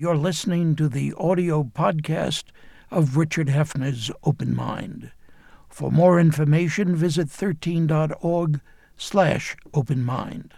You're 0.00 0.16
listening 0.16 0.76
to 0.76 0.88
the 0.88 1.12
audio 1.18 1.64
podcast 1.64 2.44
of 2.88 3.16
Richard 3.16 3.48
Heffner's 3.48 4.12
Open 4.22 4.54
Mind. 4.54 5.10
For 5.68 5.90
more 5.90 6.20
information, 6.20 6.94
visit 6.94 7.26
13.org 7.26 8.60
slash 8.96 9.56
open 9.74 10.04
mind. 10.04 10.54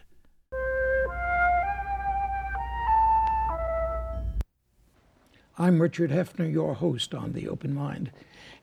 I'm 5.57 5.81
Richard 5.81 6.11
Heffner, 6.11 6.53
your 6.53 6.75
host 6.75 7.15
on 7.15 7.33
The 7.33 7.49
Open 7.49 7.75
Mind. 7.75 8.11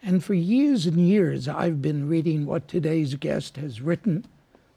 And 0.03 0.23
for 0.23 0.35
years 0.35 0.85
and 0.85 0.99
years, 0.99 1.47
I've 1.47 1.81
been 1.81 2.07
reading 2.07 2.45
what 2.45 2.67
today's 2.67 3.15
guest 3.15 3.57
has 3.57 3.81
written, 3.81 4.27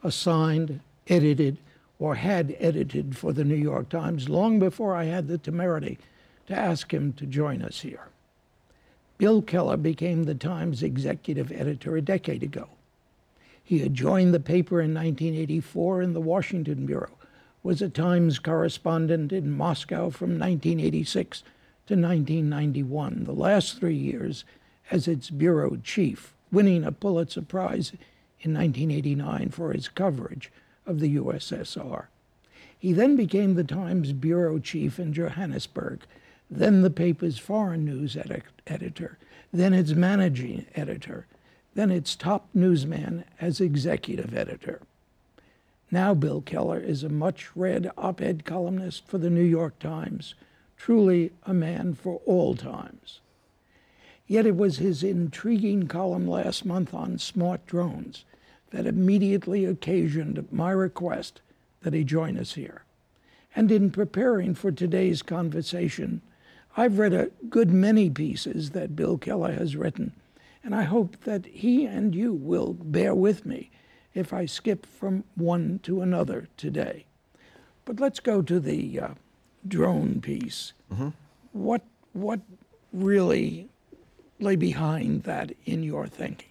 assigned, 0.01 0.79
edited, 1.07 1.59
or 2.01 2.15
had 2.15 2.57
edited 2.59 3.15
for 3.15 3.31
the 3.31 3.45
New 3.45 3.53
York 3.53 3.87
Times 3.87 4.27
long 4.27 4.57
before 4.57 4.95
I 4.95 5.03
had 5.03 5.27
the 5.27 5.37
temerity 5.37 5.99
to 6.47 6.57
ask 6.57 6.91
him 6.91 7.13
to 7.13 7.27
join 7.27 7.61
us 7.61 7.81
here. 7.81 8.07
Bill 9.19 9.43
Keller 9.43 9.77
became 9.77 10.23
the 10.23 10.33
Times 10.33 10.81
executive 10.81 11.51
editor 11.51 11.95
a 11.95 12.01
decade 12.01 12.41
ago. 12.41 12.69
He 13.63 13.79
had 13.79 13.93
joined 13.93 14.33
the 14.33 14.39
paper 14.39 14.81
in 14.81 14.95
1984 14.95 16.01
in 16.01 16.13
the 16.13 16.19
Washington 16.19 16.87
Bureau, 16.87 17.11
was 17.61 17.83
a 17.83 17.89
Times 17.89 18.39
correspondent 18.39 19.31
in 19.31 19.55
Moscow 19.55 20.09
from 20.09 20.39
1986 20.39 21.41
to 21.85 21.93
1991, 21.93 23.25
the 23.25 23.31
last 23.31 23.79
three 23.79 23.95
years 23.95 24.43
as 24.89 25.07
its 25.07 25.29
bureau 25.29 25.77
chief, 25.83 26.33
winning 26.51 26.83
a 26.83 26.91
Pulitzer 26.91 27.43
Prize 27.43 27.91
in 28.39 28.55
1989 28.55 29.49
for 29.49 29.71
his 29.71 29.87
coverage 29.87 30.51
of 30.91 30.99
the 30.99 31.15
USSR. 31.15 32.05
He 32.77 32.93
then 32.93 33.15
became 33.15 33.55
the 33.55 33.63
Times 33.63 34.11
bureau 34.11 34.59
chief 34.59 34.99
in 34.99 35.13
Johannesburg, 35.13 36.01
then 36.49 36.81
the 36.81 36.89
paper's 36.91 37.39
foreign 37.39 37.85
news 37.85 38.17
edit- 38.17 38.43
editor, 38.67 39.17
then 39.51 39.73
its 39.73 39.93
managing 39.93 40.65
editor, 40.75 41.25
then 41.73 41.89
its 41.89 42.15
top 42.15 42.49
newsman 42.53 43.23
as 43.39 43.61
executive 43.61 44.35
editor. 44.35 44.81
Now, 45.89 46.13
Bill 46.13 46.41
Keller 46.41 46.79
is 46.79 47.03
a 47.03 47.09
much 47.09 47.55
read 47.55 47.89
op 47.97 48.21
ed 48.21 48.45
columnist 48.45 49.07
for 49.07 49.17
the 49.17 49.29
New 49.29 49.43
York 49.43 49.79
Times, 49.79 50.35
truly 50.75 51.31
a 51.45 51.53
man 51.53 51.93
for 51.93 52.21
all 52.25 52.55
times. 52.55 53.19
Yet 54.27 54.45
it 54.45 54.55
was 54.55 54.77
his 54.77 55.03
intriguing 55.03 55.87
column 55.87 56.27
last 56.27 56.65
month 56.65 56.93
on 56.93 57.17
smart 57.17 57.65
drones 57.65 58.25
that 58.71 58.87
immediately 58.87 59.65
occasioned 59.65 60.47
my 60.51 60.71
request 60.71 61.41
that 61.81 61.93
he 61.93 62.03
join 62.03 62.37
us 62.37 62.53
here. 62.53 62.83
And 63.55 63.71
in 63.71 63.91
preparing 63.91 64.55
for 64.55 64.71
today's 64.71 65.21
conversation, 65.21 66.21
I've 66.77 66.99
read 66.99 67.13
a 67.13 67.31
good 67.49 67.69
many 67.71 68.09
pieces 68.09 68.71
that 68.71 68.95
Bill 68.95 69.17
Keller 69.17 69.51
has 69.51 69.75
written, 69.75 70.13
and 70.63 70.73
I 70.73 70.83
hope 70.83 71.21
that 71.25 71.45
he 71.45 71.85
and 71.85 72.15
you 72.15 72.33
will 72.33 72.73
bear 72.73 73.13
with 73.13 73.45
me 73.45 73.71
if 74.13 74.31
I 74.31 74.45
skip 74.45 74.85
from 74.85 75.25
one 75.35 75.79
to 75.83 76.01
another 76.01 76.47
today. 76.55 77.05
But 77.83 77.99
let's 77.99 78.19
go 78.19 78.41
to 78.41 78.59
the 78.59 78.99
uh, 78.99 79.07
drone 79.67 80.21
piece. 80.21 80.73
Mm-hmm. 80.93 81.09
What 81.51 81.81
what 82.13 82.39
really 82.93 83.67
lay 84.39 84.55
behind 84.55 85.23
that 85.23 85.53
in 85.65 85.83
your 85.83 86.07
thinking? 86.07 86.50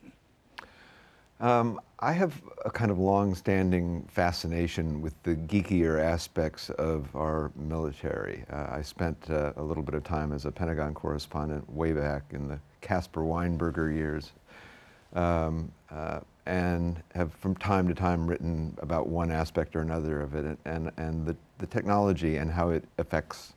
Um, 1.41 1.81
I 2.01 2.13
have 2.13 2.43
a 2.67 2.71
kind 2.71 2.91
of 2.91 2.99
long-standing 2.99 4.07
fascination 4.11 5.01
with 5.01 5.15
the 5.23 5.37
geekier 5.37 5.99
aspects 5.99 6.69
of 6.71 7.15
our 7.17 7.51
military. 7.57 8.45
Uh, 8.53 8.67
I 8.71 8.83
spent 8.83 9.17
uh, 9.31 9.55
a 9.57 9.63
little 9.63 9.83
bit 9.83 9.95
of 9.95 10.05
time 10.05 10.35
as 10.35 10.45
a 10.45 10.53
Pentagon 10.53 10.93
correspondent 10.93 11.69
way 11.73 11.93
back 11.93 12.25
in 12.33 12.47
the 12.47 12.59
Caspar 12.83 13.23
Weinberger 13.23 13.95
years, 13.95 14.33
um, 15.15 15.73
uh, 15.91 16.21
and 16.45 17.03
have 17.15 17.33
from 17.33 17.57
time 17.57 17.89
to 17.89 17.95
time 17.95 18.27
written 18.27 18.77
about 18.83 19.07
one 19.09 19.31
aspect 19.31 19.75
or 19.75 19.81
another 19.81 20.21
of 20.21 20.35
it, 20.35 20.59
and, 20.67 20.91
and 20.99 21.25
the, 21.25 21.35
the 21.57 21.67
technology 21.67 22.37
and 22.37 22.51
how 22.51 22.69
it 22.69 22.85
affects 22.99 23.55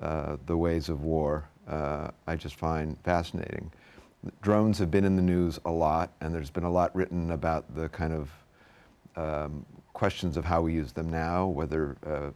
uh, 0.00 0.36
the 0.46 0.56
ways 0.56 0.88
of 0.88 1.02
war. 1.02 1.48
Uh, 1.66 2.10
I 2.28 2.36
just 2.36 2.54
find 2.54 2.96
fascinating 3.02 3.72
drones 4.40 4.78
have 4.78 4.90
been 4.90 5.04
in 5.04 5.16
the 5.16 5.22
news 5.22 5.58
a 5.64 5.70
lot, 5.70 6.10
and 6.20 6.34
there's 6.34 6.50
been 6.50 6.64
a 6.64 6.70
lot 6.70 6.94
written 6.94 7.32
about 7.32 7.74
the 7.74 7.88
kind 7.88 8.12
of 8.12 8.30
um, 9.16 9.64
questions 9.92 10.36
of 10.36 10.44
how 10.44 10.62
we 10.62 10.72
use 10.72 10.92
them 10.92 11.10
now, 11.10 11.46
whether 11.46 11.96
uh, 12.06 12.30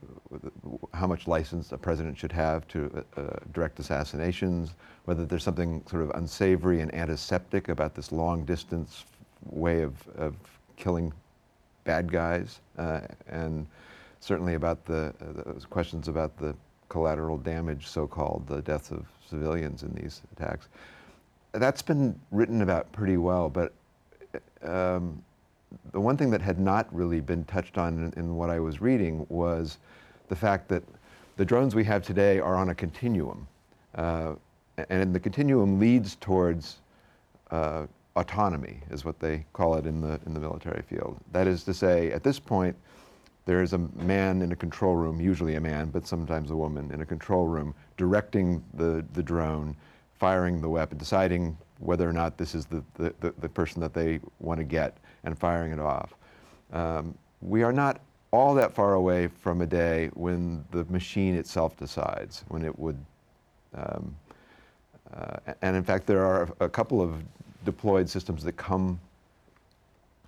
how 0.93 1.07
much 1.07 1.27
license 1.27 1.73
a 1.73 1.79
president 1.79 2.19
should 2.19 2.33
have 2.33 2.67
to 2.69 3.05
uh, 3.17 3.21
uh, 3.21 3.37
direct 3.53 3.79
assassinations, 3.79 4.75
whether 5.05 5.25
there's 5.25 5.45
something 5.45 5.83
sort 5.89 6.03
of 6.03 6.11
unsavory 6.11 6.81
and 6.81 6.95
antiseptic 6.95 7.69
about 7.69 7.95
this 7.95 8.13
long 8.13 8.45
distance 8.45 9.05
way 9.51 9.83
of, 9.83 9.95
of 10.17 10.35
killing 10.77 11.13
bad 11.85 12.11
guys, 12.11 12.61
uh, 12.79 13.01
and 13.29 13.67
certainly 14.21 14.55
about 14.55 14.85
the 14.85 15.15
uh, 15.21 15.53
questions 15.71 16.09
about 16.09 16.37
the 16.37 16.55
collateral 16.89 17.39
damage, 17.39 17.87
so-called, 17.87 18.45
the 18.47 18.61
deaths 18.63 18.91
of 18.91 19.07
civilians 19.29 19.83
in 19.83 19.93
these 19.95 20.23
attacks 20.33 20.69
that's 21.59 21.83
been 21.83 22.19
written 22.31 22.63
about 22.63 22.91
pretty 22.93 23.17
well, 23.17 23.49
but 23.49 23.73
um, 24.63 25.23
the 25.93 26.01
one 26.01 26.17
thing 26.17 26.31
that 26.31 26.41
had 26.41 26.59
not 26.59 26.93
really 26.95 27.21
been 27.21 27.45
touched 27.45 27.79
on 27.79 28.13
in, 28.17 28.21
in, 28.21 28.37
what 28.37 28.51
I 28.51 28.61
was 28.61 28.81
reading 28.81 29.27
was 29.29 29.79
the 30.29 30.37
fact 30.37 30.69
that 30.69 30.83
the 31.37 31.45
drones 31.45 31.75
we 31.75 31.85
have 31.85 32.03
today 32.03 32.39
are 32.39 32.57
on 32.57 32.71
a 32.71 32.75
continuum. 32.75 33.47
Uh, 33.95 34.35
and 34.91 35.15
the 35.15 35.21
continuum 35.21 35.79
leads 35.79 36.17
towards 36.17 36.79
uh, 37.51 37.87
autonomy, 38.17 38.81
is 38.91 39.05
what 39.05 39.19
they 39.21 39.45
call 39.53 39.77
it 39.77 39.87
in 39.87 40.01
the, 40.01 40.21
in 40.27 40.35
the 40.35 40.41
military 40.41 40.83
field. 40.83 41.17
That 41.33 41.47
is 41.47 41.63
to 41.65 41.75
say, 41.75 42.11
at 42.13 42.23
this 42.23 42.39
point, 42.39 42.77
there 43.45 43.63
is 43.63 43.73
a 43.75 43.79
man 43.79 44.43
in 44.43 44.53
a 44.53 44.57
control 44.57 44.97
room, 44.97 45.21
usually 45.21 45.55
a 45.55 45.61
man, 45.61 45.91
but 45.91 46.07
sometimes 46.07 46.51
a 46.51 46.57
woman, 46.57 46.91
in 46.93 47.01
a 47.01 47.07
control 47.07 47.47
room, 47.47 47.75
directing 47.97 48.63
the, 48.75 49.05
the 49.13 49.23
drone 49.23 49.77
firing 50.19 50.61
the 50.61 50.69
weapon, 50.69 50.99
deciding 50.99 51.57
whether 51.79 52.09
or 52.09 52.13
not 52.13 52.39
this 52.39 52.55
is 52.55 52.67
the, 52.67 52.83
the, 52.95 53.15
the, 53.21 53.35
the 53.39 53.49
person 53.49 53.81
that 53.81 53.93
they 53.93 54.21
want 54.41 54.59
to 54.59 54.65
get 54.65 54.97
and 55.25 55.39
firing 55.39 55.73
it 55.73 55.81
off. 55.81 56.15
Um, 56.73 57.17
we 57.43 57.63
are 57.63 57.73
not 57.73 58.01
all 58.31 58.55
that 58.55 58.73
far 58.73 58.95
away 58.95 59.29
from 59.29 59.61
a 59.61 59.67
day 59.67 60.11
when 60.15 60.65
the 60.71 60.85
machine 60.87 61.35
itself 61.35 61.77
decides, 61.77 62.45
when 62.49 62.63
it 62.65 62.79
would. 62.79 62.99
Um, 63.75 64.17
uh, 65.15 65.37
and 65.63 65.77
in 65.77 65.85
fact, 65.85 66.07
there 66.07 66.25
are 66.25 66.49
a 66.61 66.69
couple 66.69 67.01
of 67.01 67.23
deployed 67.65 68.09
systems 68.09 68.43
that 68.45 68.53
come 68.53 68.99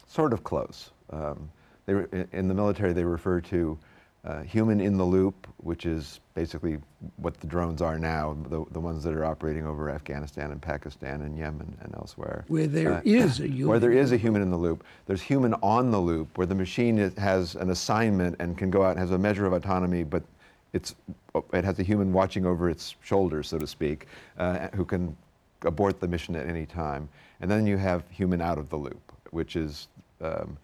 sort 0.06 0.32
of 0.32 0.44
close. 0.44 0.90
Um, 1.10 1.50
they, 1.86 2.04
in 2.32 2.48
the 2.48 2.54
military, 2.54 2.92
they 2.92 3.04
refer 3.04 3.40
to 3.42 3.78
uh, 4.28 4.42
human 4.42 4.78
in 4.78 4.98
the 4.98 5.04
loop, 5.04 5.46
which 5.56 5.86
is 5.86 6.20
basically 6.34 6.76
what 7.16 7.40
the 7.40 7.46
drones 7.46 7.80
are 7.80 7.98
now, 7.98 8.36
the, 8.50 8.62
the 8.72 8.80
ones 8.80 9.02
that 9.02 9.14
are 9.14 9.24
operating 9.24 9.66
over 9.66 9.88
Afghanistan 9.88 10.50
and 10.50 10.60
Pakistan 10.60 11.22
and 11.22 11.36
Yemen 11.38 11.74
and 11.80 11.94
elsewhere. 11.94 12.44
Where 12.48 12.66
there 12.66 12.94
uh, 12.94 13.00
is 13.04 13.40
a 13.40 13.46
human. 13.46 13.68
Where 13.68 13.78
there 13.78 13.92
is 13.92 14.12
a 14.12 14.18
human 14.18 14.42
in 14.42 14.50
the 14.50 14.56
loop. 14.56 14.84
There's 15.06 15.22
human 15.22 15.54
on 15.62 15.90
the 15.90 15.98
loop, 15.98 16.36
where 16.36 16.46
the 16.46 16.54
machine 16.54 16.98
is, 16.98 17.14
has 17.14 17.54
an 17.54 17.70
assignment 17.70 18.36
and 18.38 18.58
can 18.58 18.70
go 18.70 18.82
out 18.82 18.90
and 18.90 19.00
has 19.00 19.12
a 19.12 19.18
measure 19.18 19.46
of 19.46 19.54
autonomy, 19.54 20.04
but 20.04 20.22
it's, 20.74 20.94
it 21.54 21.64
has 21.64 21.78
a 21.78 21.82
human 21.82 22.12
watching 22.12 22.44
over 22.44 22.68
its 22.68 22.96
shoulders, 23.02 23.48
so 23.48 23.58
to 23.58 23.66
speak, 23.66 24.08
uh, 24.36 24.68
who 24.74 24.84
can 24.84 25.16
abort 25.62 26.00
the 26.00 26.06
mission 26.06 26.36
at 26.36 26.46
any 26.46 26.66
time. 26.66 27.08
And 27.40 27.50
then 27.50 27.66
you 27.66 27.78
have 27.78 28.04
human 28.10 28.42
out 28.42 28.58
of 28.58 28.68
the 28.68 28.76
loop, 28.76 29.00
which 29.30 29.56
is 29.56 29.88
um, 30.20 30.58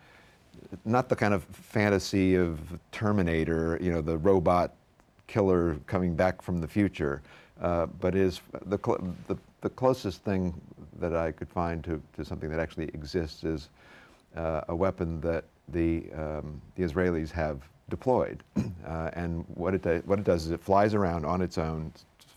not 0.85 1.09
the 1.09 1.17
kind 1.17 1.35
of 1.35 1.45
fantasy 1.45 2.35
of 2.35 2.59
Terminator, 2.93 3.79
you 3.81 3.93
know, 3.93 4.01
the 4.01 4.19
robot 4.19 4.75
killer 5.27 5.77
coming 5.87 6.15
back 6.15 6.43
from 6.43 6.61
the 6.61 6.69
future, 6.69 7.23
uh, 7.61 7.87
but 8.01 8.15
is 8.15 8.41
the, 8.67 8.79
the, 9.29 9.37
the, 9.61 9.71
closest 9.71 10.23
thing 10.25 10.53
that 10.99 11.15
I 11.15 11.33
could 11.33 11.49
find 11.49 11.83
to, 11.85 12.03
to 12.17 12.25
something 12.25 12.51
that 12.51 12.61
actually 12.61 12.87
exists 12.89 13.45
is 13.45 13.69
uh, 14.37 14.63
a 14.69 14.75
weapon 14.75 15.21
that 15.21 15.45
the, 15.69 16.05
um, 16.13 16.61
the 16.77 16.83
Israelis 16.83 17.31
have 17.31 17.63
deployed. 17.89 18.43
Uh, 18.87 19.09
and 19.15 19.47
what 19.55 19.73
it, 19.75 20.07
what 20.07 20.19
it 20.19 20.27
does 20.27 20.45
is 20.45 20.51
it 20.51 20.61
flies 20.61 20.93
around 20.93 21.25
on 21.25 21.41
its 21.41 21.57
own, 21.57 21.91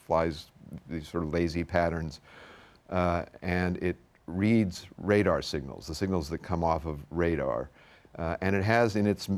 flies 0.05 0.45
these 0.89 1.05
sort 1.05 1.21
of 1.21 1.33
lazy 1.33 1.61
patterns, 1.61 2.21
uh, 2.89 3.25
and 3.41 3.75
it 3.83 3.97
reads 4.27 4.85
radar 4.97 5.41
signals, 5.41 5.87
the 5.87 5.93
signals 5.93 6.29
that 6.29 6.37
come 6.37 6.63
off 6.63 6.85
of 6.85 6.99
radar. 7.11 7.69
Uh, 8.17 8.35
and 8.41 8.55
it 8.55 8.63
has 8.63 8.95
in 8.95 9.05
its 9.05 9.29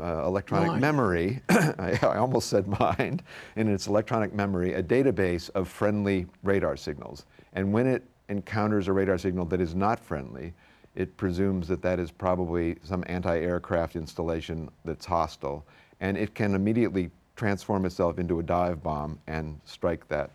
uh, 0.00 0.24
electronic 0.24 0.68
mind. 0.68 0.80
memory, 0.80 1.40
I, 1.48 1.98
I, 2.02 2.16
almost 2.16 2.48
said 2.48 2.66
mind, 2.66 3.22
in 3.56 3.68
its 3.68 3.86
electronic 3.86 4.32
memory, 4.32 4.74
a 4.74 4.82
database 4.82 5.50
of 5.50 5.68
friendly 5.68 6.26
radar 6.42 6.76
signals. 6.76 7.26
And 7.52 7.72
when 7.72 7.86
it 7.86 8.02
encounters 8.28 8.88
a 8.88 8.92
radar 8.92 9.18
signal 9.18 9.44
that 9.46 9.60
is 9.60 9.74
not 9.74 10.00
friendly, 10.00 10.54
it 10.94 11.16
presumes 11.16 11.68
that 11.68 11.82
that 11.82 11.98
is 11.98 12.10
probably 12.10 12.76
some 12.82 13.04
anti-aircraft 13.06 13.96
installation 13.96 14.70
that's 14.84 15.06
hostile. 15.06 15.64
And 16.00 16.16
it 16.16 16.34
can 16.34 16.54
immediately 16.54 17.10
transform 17.36 17.86
itself 17.86 18.18
into 18.18 18.40
a 18.40 18.42
dive 18.42 18.82
bomb 18.82 19.18
and 19.26 19.58
strike 19.64 20.06
that 20.08 20.30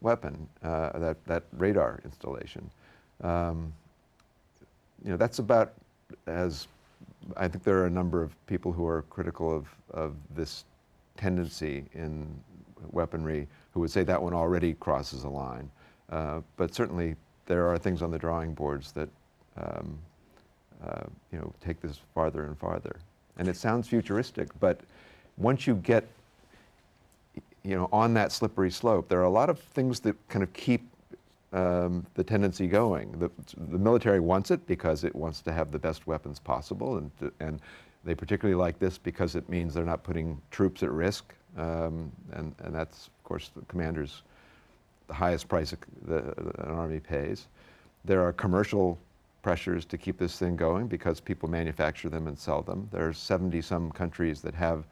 weapon, 0.00 0.48
uh, 0.62 0.98
that, 0.98 1.24
that 1.26 1.44
radar 1.56 2.00
installation. 2.04 2.70
Um, 3.22 3.72
you 5.04 5.10
know, 5.10 5.16
that's 5.16 5.38
about 5.38 5.74
as, 6.26 6.68
I 7.36 7.48
think 7.48 7.64
there 7.64 7.78
are 7.78 7.86
a 7.86 7.90
number 7.90 8.22
of 8.22 8.34
people 8.46 8.72
who 8.72 8.86
are 8.86 9.02
critical 9.10 9.54
of, 9.54 9.66
of 9.90 10.14
this 10.34 10.64
tendency 11.16 11.84
in 11.94 12.26
weaponry 12.92 13.46
who 13.72 13.80
would 13.80 13.90
say 13.90 14.04
that 14.04 14.22
one 14.22 14.34
already 14.34 14.74
crosses 14.74 15.24
a 15.24 15.28
line. 15.28 15.70
Uh, 16.10 16.40
but 16.56 16.74
certainly 16.74 17.16
there 17.46 17.68
are 17.68 17.78
things 17.78 18.02
on 18.02 18.10
the 18.10 18.18
drawing 18.18 18.54
boards 18.54 18.92
that 18.92 19.08
um, 19.56 19.98
uh, 20.86 21.02
you 21.32 21.38
know, 21.38 21.52
take 21.60 21.80
this 21.80 22.00
farther 22.14 22.44
and 22.44 22.56
farther. 22.56 22.96
And 23.38 23.48
it 23.48 23.56
sounds 23.56 23.88
futuristic, 23.88 24.48
but 24.60 24.80
once 25.36 25.66
you 25.66 25.74
get 25.76 26.06
you 27.64 27.76
know, 27.76 27.88
on 27.92 28.14
that 28.14 28.32
slippery 28.32 28.70
slope, 28.70 29.08
there 29.08 29.20
are 29.20 29.24
a 29.24 29.30
lot 29.30 29.50
of 29.50 29.58
things 29.58 30.00
that 30.00 30.16
kind 30.28 30.42
of 30.42 30.52
keep 30.52 30.88
um, 31.52 32.06
the 32.14 32.24
tendency 32.24 32.66
going. 32.66 33.12
The, 33.12 33.30
the, 33.70 33.78
military 33.78 34.20
wants 34.20 34.50
it 34.50 34.66
because 34.66 35.04
it 35.04 35.14
wants 35.14 35.40
to 35.42 35.52
have 35.52 35.72
the 35.72 35.78
best 35.78 36.06
weapons 36.06 36.38
possible, 36.38 36.98
and, 36.98 37.10
and 37.40 37.60
they 38.04 38.14
particularly 38.14 38.58
like 38.58 38.78
this 38.78 38.98
because 38.98 39.34
it 39.34 39.48
means 39.48 39.74
they're 39.74 39.84
not 39.84 40.02
putting 40.02 40.40
troops 40.50 40.82
at 40.82 40.90
risk, 40.90 41.34
um, 41.56 42.12
and, 42.32 42.54
and 42.64 42.74
that's, 42.74 43.06
of 43.06 43.24
course, 43.24 43.50
the 43.56 43.64
commander's 43.66 44.22
the 45.08 45.14
highest 45.14 45.48
price 45.48 45.74
the, 46.06 46.18
an 46.58 46.70
army 46.70 47.00
pays. 47.00 47.48
There 48.04 48.22
are 48.22 48.32
commercial 48.32 48.98
pressures 49.42 49.84
to 49.86 49.96
keep 49.96 50.18
this 50.18 50.38
thing 50.38 50.54
going 50.54 50.86
because 50.86 51.20
people 51.20 51.48
manufacture 51.48 52.08
them 52.08 52.26
and 52.26 52.38
sell 52.38 52.62
them. 52.62 52.88
There 52.92 53.08
are 53.08 53.12
70 53.12 53.62
some 53.62 53.90
countries 53.90 54.42
that 54.42 54.54
have 54.54 54.84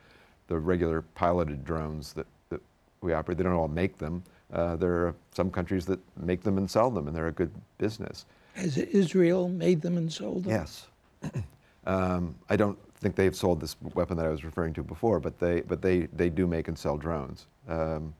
the 0.48 0.58
regular 0.58 1.02
piloted 1.02 1.64
drones 1.64 2.12
that, 2.14 2.26
that 2.48 2.60
we 3.02 3.12
operate. 3.12 3.36
They 3.38 3.44
don't 3.44 3.52
all 3.52 3.68
make 3.68 3.98
them. 3.98 4.22
Uh, 4.52 4.76
there 4.76 4.92
are 5.06 5.14
some 5.34 5.50
countries 5.50 5.86
that 5.86 5.98
make 6.16 6.42
them 6.42 6.58
and 6.58 6.70
sell 6.70 6.90
them, 6.90 7.08
and 7.08 7.16
they're 7.16 7.26
a 7.28 7.32
good 7.32 7.50
business. 7.78 8.26
Has 8.54 8.78
Israel 8.78 9.48
made 9.48 9.82
them 9.82 9.96
and 9.96 10.12
sold 10.12 10.44
them? 10.44 10.52
Yes. 10.52 10.86
um, 11.86 12.34
I 12.48 12.56
don't 12.56 12.78
think 12.98 13.16
they've 13.16 13.36
sold 13.36 13.60
this 13.60 13.76
weapon 13.94 14.16
that 14.16 14.26
I 14.26 14.30
was 14.30 14.44
referring 14.44 14.72
to 14.74 14.82
before, 14.82 15.20
but 15.20 15.38
they, 15.38 15.60
but 15.62 15.82
they, 15.82 16.06
they 16.06 16.30
do 16.30 16.46
make 16.46 16.68
and 16.68 16.78
sell 16.78 16.96
drones. 16.96 17.46
Um, 17.68 18.14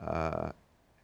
uh, 0.00 0.50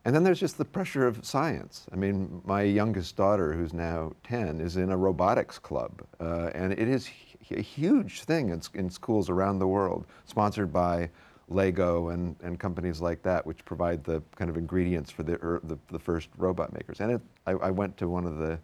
and 0.05 0.15
then 0.15 0.25
there's 0.25 0.41
just 0.41 0.59
the 0.59 0.65
pressure 0.65 1.07
of 1.07 1.25
science. 1.25 1.87
I 1.93 1.97
mean, 1.97 2.43
my 2.45 2.63
youngest 2.63 3.17
daughter, 3.17 3.53
who's 3.53 3.73
now 3.73 4.13
10, 4.25 4.61
is 4.61 4.77
in 4.77 4.91
a 4.91 4.97
robotics 4.97 5.59
club. 5.59 6.03
Uh, 6.19 6.51
and 6.55 6.73
it 6.73 6.89
is 6.89 7.09
a 7.53 7.61
huge 7.61 8.23
thing 8.23 8.49
in, 8.49 8.61
in, 8.75 8.91
schools 8.91 9.31
around 9.31 9.61
the 9.61 9.67
world, 9.67 10.07
sponsored 10.25 10.73
by 10.73 11.09
Lego 11.49 12.09
and, 12.09 12.37
and 12.43 12.59
companies 12.59 13.01
like 13.01 13.23
that, 13.23 13.47
which 13.47 13.65
provide 13.65 14.05
the 14.05 14.23
kind 14.37 14.51
of 14.51 14.57
ingredients 14.57 15.11
for 15.11 15.23
the, 15.23 15.35
er, 15.43 15.61
the, 15.65 15.77
the, 15.91 15.99
first 15.99 16.29
robot 16.37 16.73
makers. 16.73 17.01
And 17.01 17.13
it, 17.13 17.21
I, 17.47 17.53
I, 17.53 17.71
went 17.71 17.97
to 17.99 18.09
one 18.09 18.25
of 18.27 18.39
the 18.39 18.59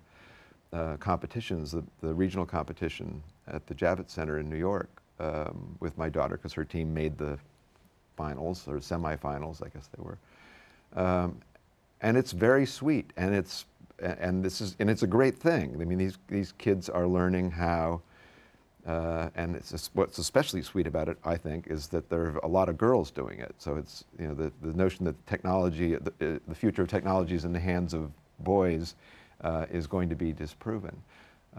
uh, 0.73 0.97
competitions, 0.97 1.73
the, 1.73 1.83
the, 2.01 2.15
regional 2.15 2.47
competition 2.47 3.23
at 3.49 3.67
the 3.67 3.75
Javits 3.75 4.11
Center 4.11 4.39
in 4.39 4.49
New 4.49 4.57
York 4.57 4.89
um, 5.19 5.77
with 5.81 5.97
my 5.99 6.09
daughter, 6.09 6.37
because 6.37 6.53
her 6.53 6.65
team 6.65 6.95
made 6.95 7.19
the 7.19 7.39
finals, 8.17 8.67
or 8.67 8.77
semifinals, 8.77 9.65
I 9.65 9.69
guess 9.69 9.89
they 9.97 10.03
were. 10.03 10.19
Um, 10.95 11.41
and 12.01 12.17
it's 12.17 12.33
very 12.33 12.67
sweet, 12.67 13.13
and 13.17 13.35
it's 13.35 13.65
and 14.01 14.45
this 14.45 14.61
is 14.61 14.77
and 14.79 14.89
it's 14.89 15.03
a 15.03 15.07
great 15.07 15.37
thing. 15.37 15.77
I 15.81 15.85
mean, 15.85 15.99
these 15.99 16.19
these 16.29 16.53
kids 16.53 16.89
are 16.89 17.07
learning 17.07 17.51
how, 17.51 18.01
uh, 18.89 19.29
and 19.35 19.55
it's 19.55 19.91
what's 19.93 20.17
especially 20.17 20.63
sweet 20.63 20.87
about 20.87 21.11
it, 21.11 21.19
I 21.23 21.37
think, 21.37 21.67
is 21.67 21.89
that 21.89 22.09
there 22.09 22.23
are 22.23 22.39
a 22.39 22.49
lot 22.49 22.71
of 22.71 22.79
girls 22.79 23.11
doing 23.11 23.39
it. 23.39 23.55
So 23.59 23.77
it's 23.77 24.05
you 24.19 24.29
know 24.29 24.35
the, 24.35 24.51
the 24.63 24.73
notion 24.73 25.05
that 25.05 25.27
technology, 25.27 25.97
the, 25.97 26.37
uh, 26.37 26.39
the 26.49 26.55
future 26.55 26.83
of 26.83 26.89
technology 26.89 27.35
is 27.35 27.45
in 27.45 27.53
the 27.53 27.61
hands 27.61 27.93
of 27.93 28.11
boys, 28.41 28.95
uh, 29.43 29.67
is 29.71 29.87
going 29.87 30.09
to 30.09 30.17
be 30.17 30.33
disproven. 30.33 30.97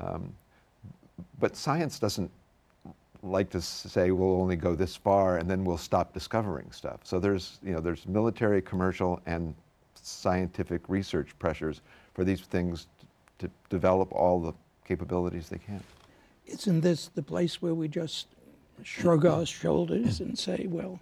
Um, 0.02 0.34
but 1.40 1.56
science 1.56 2.00
doesn't 2.00 2.32
like 3.22 3.52
to 3.52 3.62
say 3.62 4.10
we'll 4.10 4.42
only 4.42 4.56
go 4.56 4.74
this 4.74 4.96
far 4.96 5.38
and 5.38 5.48
then 5.48 5.64
we'll 5.64 5.78
stop 5.78 6.14
discovering 6.14 6.72
stuff. 6.72 7.02
So 7.04 7.20
there's, 7.20 7.60
you 7.62 7.74
know, 7.74 7.82
there's 7.82 8.08
military, 8.08 8.62
commercial, 8.62 9.22
and 9.26 9.54
scientific 10.02 10.82
research 10.88 11.38
pressures 11.38 11.82
for 12.14 12.24
these 12.24 12.42
things 12.42 12.88
to 13.38 13.52
develop 13.70 14.12
all 14.14 14.40
the 14.40 14.54
capabilities 14.86 15.50
they 15.50 15.58
can. 15.58 15.84
Isn't 16.50 16.82
this 16.82 17.08
the 17.08 17.22
place 17.22 17.62
where 17.62 17.76
we 17.76 17.88
just 17.88 18.28
shrug 18.84 19.26
our 19.26 19.46
shoulders 19.46 20.20
and 20.20 20.38
say, 20.38 20.66
well, 20.68 21.00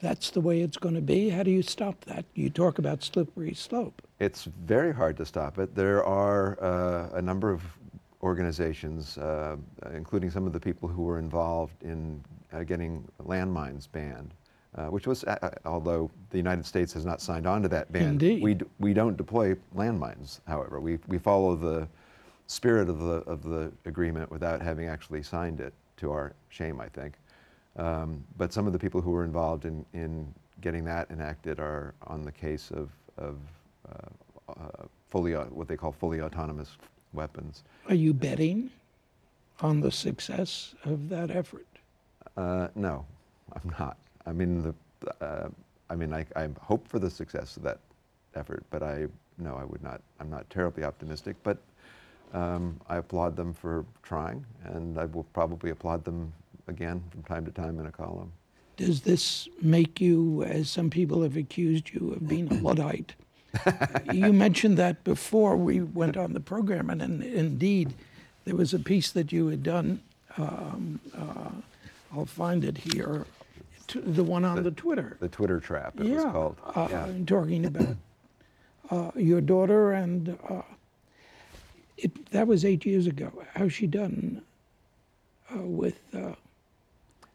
that's 0.00 0.30
the 0.30 0.40
way 0.40 0.60
it's 0.60 0.76
going 0.76 0.94
to 0.94 1.00
be? 1.00 1.30
How 1.30 1.42
do 1.42 1.50
you 1.50 1.62
stop 1.62 2.04
that? 2.04 2.26
You 2.34 2.50
talk 2.50 2.78
about 2.78 3.02
slippery 3.02 3.54
slope. 3.54 4.02
It's 4.20 4.44
very 4.44 4.92
hard 4.92 5.16
to 5.16 5.24
stop 5.24 5.58
it. 5.58 5.74
There 5.74 6.04
are 6.04 6.62
uh, 6.62 7.16
a 7.16 7.22
number 7.22 7.50
of 7.50 7.62
organizations, 8.22 9.16
uh, 9.18 9.56
including 9.94 10.30
some 10.30 10.46
of 10.46 10.52
the 10.52 10.60
people 10.60 10.88
who 10.88 11.02
were 11.02 11.18
involved 11.18 11.82
in 11.82 12.22
uh, 12.52 12.62
getting 12.62 13.06
landmines 13.22 13.90
banned, 13.90 14.34
uh, 14.76 14.86
which 14.86 15.06
was, 15.06 15.24
uh, 15.24 15.38
uh, 15.42 15.50
although 15.64 16.10
the 16.30 16.36
United 16.36 16.66
States 16.66 16.92
has 16.92 17.06
not 17.06 17.20
signed 17.20 17.46
on 17.46 17.62
to 17.62 17.68
that 17.68 17.90
ban, 17.90 18.10
Indeed. 18.10 18.42
we, 18.42 18.58
we 18.78 18.92
don't 18.92 19.16
deploy 19.16 19.56
landmines, 19.74 20.40
however. 20.46 20.80
We, 20.80 20.98
we 21.06 21.18
follow 21.18 21.56
the 21.56 21.88
spirit 22.46 22.88
of 22.88 23.00
the, 23.00 23.16
of 23.26 23.42
the 23.42 23.72
agreement 23.84 24.30
without 24.30 24.60
having 24.60 24.88
actually 24.88 25.22
signed 25.22 25.60
it, 25.60 25.72
to 25.96 26.10
our 26.10 26.32
shame, 26.48 26.80
I 26.80 26.88
think. 26.88 27.14
Um, 27.76 28.24
but 28.36 28.52
some 28.52 28.66
of 28.66 28.72
the 28.72 28.78
people 28.78 29.00
who 29.00 29.10
were 29.10 29.24
involved 29.24 29.64
in, 29.64 29.84
in 29.94 30.32
getting 30.60 30.84
that 30.84 31.10
enacted 31.10 31.58
are 31.58 31.94
on 32.06 32.24
the 32.24 32.32
case 32.32 32.70
of, 32.70 32.90
of 33.16 33.36
uh, 34.48 34.84
fully, 35.10 35.32
what 35.32 35.68
they 35.68 35.76
call 35.76 35.92
fully 35.92 36.20
autonomous 36.20 36.76
weapons. 37.12 37.62
Are 37.88 37.94
you 37.94 38.12
betting 38.12 38.70
on 39.60 39.80
the 39.80 39.90
success 39.90 40.74
of 40.84 41.08
that 41.08 41.30
effort? 41.30 41.66
Uh, 42.36 42.68
no, 42.74 43.04
I'm 43.52 43.72
not. 43.78 43.96
I 44.26 44.32
mean, 44.32 44.62
the, 44.62 44.74
uh, 45.24 45.48
I 45.90 45.94
mean, 45.94 46.12
I, 46.12 46.26
I 46.34 46.48
hope 46.60 46.88
for 46.88 46.98
the 46.98 47.10
success 47.10 47.56
of 47.56 47.62
that 47.62 47.78
effort, 48.34 48.64
but 48.70 48.82
I 48.82 49.06
no, 49.38 49.56
I 49.56 49.64
would 49.64 49.82
not. 49.82 50.00
I'm 50.20 50.30
not 50.30 50.48
terribly 50.50 50.84
optimistic, 50.84 51.36
but 51.42 51.58
um, 52.34 52.80
I 52.88 52.96
applaud 52.96 53.36
them 53.36 53.54
for 53.54 53.86
trying, 54.02 54.44
and 54.64 54.98
I 54.98 55.06
will 55.06 55.24
probably 55.32 55.70
applaud 55.70 56.04
them 56.04 56.32
again 56.66 57.02
from 57.10 57.22
time 57.22 57.44
to 57.46 57.52
time 57.52 57.78
in 57.78 57.86
a 57.86 57.92
column. 57.92 58.32
Does 58.76 59.02
this 59.02 59.48
make 59.62 60.00
you, 60.00 60.42
as 60.42 60.68
some 60.68 60.90
people 60.90 61.22
have 61.22 61.36
accused 61.36 61.90
you 61.90 62.12
of 62.12 62.28
being 62.28 62.50
a 62.50 62.54
Luddite, 62.54 63.14
you 64.12 64.32
mentioned 64.32 64.76
that 64.78 65.04
before 65.04 65.56
we 65.56 65.80
went 65.80 66.16
on 66.16 66.32
the 66.32 66.40
program, 66.40 66.90
and, 66.90 67.00
and 67.00 67.22
indeed, 67.22 67.94
there 68.44 68.56
was 68.56 68.74
a 68.74 68.80
piece 68.80 69.12
that 69.12 69.30
you 69.30 69.46
had 69.46 69.62
done. 69.62 70.00
Um, 70.36 70.98
uh, 71.16 71.50
I'll 72.12 72.26
find 72.26 72.64
it 72.64 72.78
here, 72.78 73.26
the 73.94 74.24
one 74.24 74.44
on 74.44 74.56
the, 74.56 74.62
the, 74.62 74.70
Twitter. 74.72 75.16
The 75.20 75.28
Twitter 75.28 75.60
trap, 75.60 76.00
it 76.00 76.06
yeah, 76.06 76.14
was 76.16 76.24
called. 76.24 76.56
Uh, 76.74 76.88
yeah. 76.90 77.08
Talking 77.26 77.66
about 77.66 77.96
uh, 78.90 79.10
your 79.14 79.40
daughter, 79.40 79.92
and 79.92 80.36
uh, 80.48 80.62
it, 81.96 82.30
that 82.30 82.46
was 82.46 82.64
eight 82.64 82.84
years 82.84 83.06
ago. 83.06 83.32
How's 83.54 83.72
she 83.72 83.86
done 83.86 84.42
uh, 85.54 85.58
with? 85.58 85.98
Uh, 86.14 86.34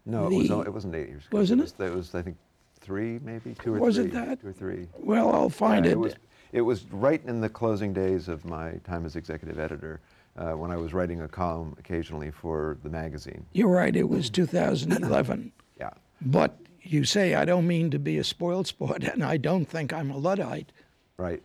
no, 0.05 0.29
the, 0.29 0.35
it, 0.35 0.49
was, 0.49 0.67
it 0.67 0.73
wasn't 0.73 0.95
eight 0.95 1.09
years 1.09 1.25
ago. 1.27 1.37
Wasn't 1.37 1.61
it? 1.61 1.73
Was, 1.77 1.87
it 1.87 1.95
was, 1.95 2.15
I 2.15 2.21
think, 2.21 2.37
three, 2.79 3.19
maybe 3.23 3.55
two 3.61 3.75
or 3.75 3.79
was 3.79 3.95
three. 3.95 4.05
Was 4.05 4.13
it 4.13 4.25
that? 4.25 4.41
Two 4.41 4.47
or 4.47 4.53
three. 4.53 4.87
Well, 4.97 5.33
I'll 5.33 5.49
find 5.49 5.85
yeah, 5.85 5.91
it. 5.91 5.93
It 5.93 5.99
was, 5.99 6.15
it 6.51 6.61
was 6.61 6.85
right 6.91 7.21
in 7.25 7.41
the 7.41 7.49
closing 7.49 7.93
days 7.93 8.27
of 8.27 8.45
my 8.45 8.73
time 8.83 9.05
as 9.05 9.15
executive 9.15 9.59
editor. 9.59 9.99
Uh, 10.37 10.53
when 10.53 10.71
I 10.71 10.77
was 10.77 10.93
writing 10.93 11.21
a 11.21 11.27
column 11.27 11.75
occasionally 11.79 12.31
for 12.31 12.77
the 12.83 12.89
magazine. 12.89 13.45
You're 13.51 13.67
right, 13.67 13.93
it 13.93 14.07
was 14.07 14.29
2011. 14.29 15.51
yeah. 15.77 15.89
But 16.21 16.57
you 16.81 17.03
say, 17.03 17.35
I 17.35 17.43
don't 17.43 17.67
mean 17.67 17.91
to 17.91 17.99
be 17.99 18.17
a 18.19 18.23
spoiled 18.23 18.67
sport, 18.67 19.03
and 19.13 19.23
I 19.23 19.35
don't 19.35 19.65
think 19.65 19.91
I'm 19.91 20.11
a 20.11 20.17
Luddite. 20.17 20.71
Right. 21.17 21.43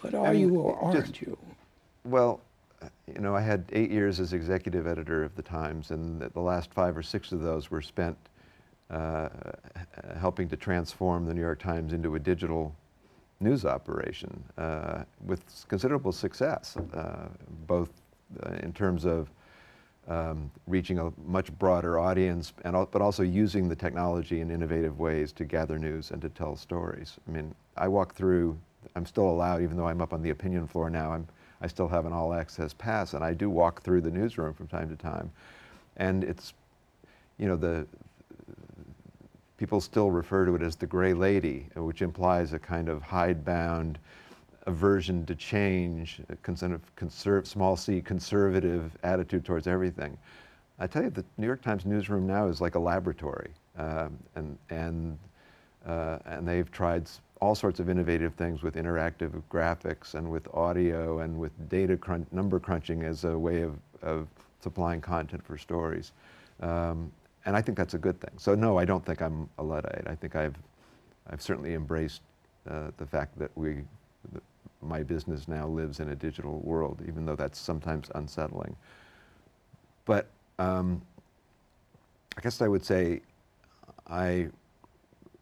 But 0.00 0.14
are 0.14 0.32
you 0.32 0.54
or 0.56 0.78
aren't 0.78 1.06
just, 1.06 1.20
you? 1.20 1.36
Well, 2.06 2.42
you 3.06 3.20
know, 3.20 3.34
I 3.34 3.40
had 3.40 3.64
eight 3.72 3.90
years 3.90 4.20
as 4.20 4.34
executive 4.34 4.86
editor 4.86 5.24
of 5.24 5.34
the 5.36 5.42
Times, 5.42 5.90
and 5.90 6.20
the 6.20 6.40
last 6.40 6.70
five 6.70 6.98
or 6.98 7.02
six 7.02 7.32
of 7.32 7.40
those 7.40 7.70
were 7.70 7.80
spent 7.80 8.18
uh, 8.90 9.30
helping 10.20 10.46
to 10.50 10.56
transform 10.56 11.24
the 11.24 11.32
New 11.32 11.40
York 11.40 11.60
Times 11.60 11.94
into 11.94 12.14
a 12.14 12.18
digital 12.18 12.74
news 13.40 13.64
operation 13.64 14.44
uh, 14.58 15.04
with 15.24 15.64
considerable 15.68 16.12
success, 16.12 16.76
uh, 16.92 17.28
both 17.66 17.88
uh, 18.44 18.50
in 18.62 18.74
terms 18.74 19.06
of 19.06 19.30
um, 20.06 20.50
reaching 20.66 20.98
a 20.98 21.10
much 21.26 21.50
broader 21.58 21.98
audience, 21.98 22.52
and, 22.66 22.74
but 22.90 23.00
also 23.00 23.22
using 23.22 23.66
the 23.66 23.76
technology 23.76 24.42
in 24.42 24.50
innovative 24.50 24.98
ways 24.98 25.32
to 25.32 25.46
gather 25.46 25.78
news 25.78 26.10
and 26.10 26.20
to 26.20 26.28
tell 26.28 26.54
stories. 26.54 27.16
I 27.26 27.30
mean, 27.30 27.54
I 27.78 27.88
walk 27.88 28.14
through, 28.14 28.58
I'm 28.94 29.06
still 29.06 29.30
allowed, 29.30 29.62
even 29.62 29.78
though 29.78 29.88
I'm 29.88 30.02
up 30.02 30.12
on 30.12 30.20
the 30.20 30.28
opinion 30.28 30.66
floor 30.66 30.90
now, 30.90 31.12
I'm, 31.12 31.26
I 31.64 31.66
still 31.66 31.88
have 31.88 32.04
an 32.04 32.12
all 32.12 32.34
access 32.34 32.74
pass, 32.74 33.14
and 33.14 33.24
I 33.24 33.32
do 33.32 33.48
walk 33.48 33.80
through 33.80 34.02
the 34.02 34.10
newsroom 34.10 34.52
from 34.52 34.66
time 34.66 34.90
to 34.90 34.96
time. 34.96 35.30
And 35.96 36.22
it's, 36.22 36.52
you 37.38 37.48
know, 37.48 37.56
the, 37.56 37.86
people 39.56 39.80
still 39.80 40.10
refer 40.10 40.44
to 40.44 40.56
it 40.56 40.62
as 40.62 40.76
the 40.76 40.86
gray 40.86 41.14
lady, 41.14 41.66
which 41.74 42.02
implies 42.02 42.52
a 42.52 42.58
kind 42.58 42.90
of 42.90 43.00
hidebound 43.00 43.98
aversion 44.66 45.24
to 45.24 45.34
change, 45.34 46.20
a 46.28 46.36
conserv- 46.36 47.46
small 47.46 47.76
c 47.76 48.02
conservative 48.02 48.94
attitude 49.02 49.46
towards 49.46 49.66
everything. 49.66 50.18
I 50.78 50.86
tell 50.86 51.02
you, 51.02 51.08
the 51.08 51.24
New 51.38 51.46
York 51.46 51.62
Times 51.62 51.86
newsroom 51.86 52.26
now 52.26 52.46
is 52.46 52.60
like 52.60 52.74
a 52.74 52.78
laboratory, 52.78 53.52
um, 53.78 54.18
and 54.36 54.58
and 54.68 55.18
uh, 55.86 56.18
and 56.26 56.46
they've 56.46 56.70
tried 56.70 57.08
all 57.40 57.54
sorts 57.54 57.80
of 57.80 57.88
innovative 57.88 58.34
things 58.34 58.62
with 58.62 58.74
interactive 58.76 59.42
graphics 59.50 60.14
and 60.14 60.30
with 60.30 60.46
audio 60.54 61.20
and 61.20 61.38
with 61.38 61.52
data 61.68 61.98
number 62.32 62.60
crunching 62.60 63.02
as 63.02 63.24
a 63.24 63.38
way 63.38 63.62
of, 63.62 63.76
of 64.02 64.28
supplying 64.60 65.00
content 65.00 65.44
for 65.44 65.58
stories. 65.58 66.12
Um, 66.60 67.10
and 67.44 67.56
I 67.56 67.60
think 67.60 67.76
that's 67.76 67.94
a 67.94 67.98
good 67.98 68.20
thing. 68.20 68.30
So 68.38 68.54
no, 68.54 68.78
I 68.78 68.84
don't 68.84 69.04
think 69.04 69.20
I'm 69.20 69.48
a 69.58 69.62
Luddite. 69.62 70.04
I 70.06 70.14
think 70.14 70.36
I've, 70.36 70.56
I've 71.28 71.42
certainly 71.42 71.74
embraced 71.74 72.22
uh, 72.70 72.90
the 72.96 73.06
fact 73.06 73.38
that 73.38 73.50
we, 73.56 73.82
that 74.32 74.42
my 74.80 75.02
business 75.02 75.48
now 75.48 75.66
lives 75.66 76.00
in 76.00 76.10
a 76.10 76.14
digital 76.16 76.60
world, 76.60 77.02
even 77.06 77.26
though 77.26 77.36
that's 77.36 77.58
sometimes 77.58 78.10
unsettling. 78.14 78.74
But 80.06 80.28
um, 80.58 81.02
I 82.36 82.40
guess 82.40 82.62
I 82.62 82.68
would 82.68 82.84
say 82.84 83.20
I 84.06 84.48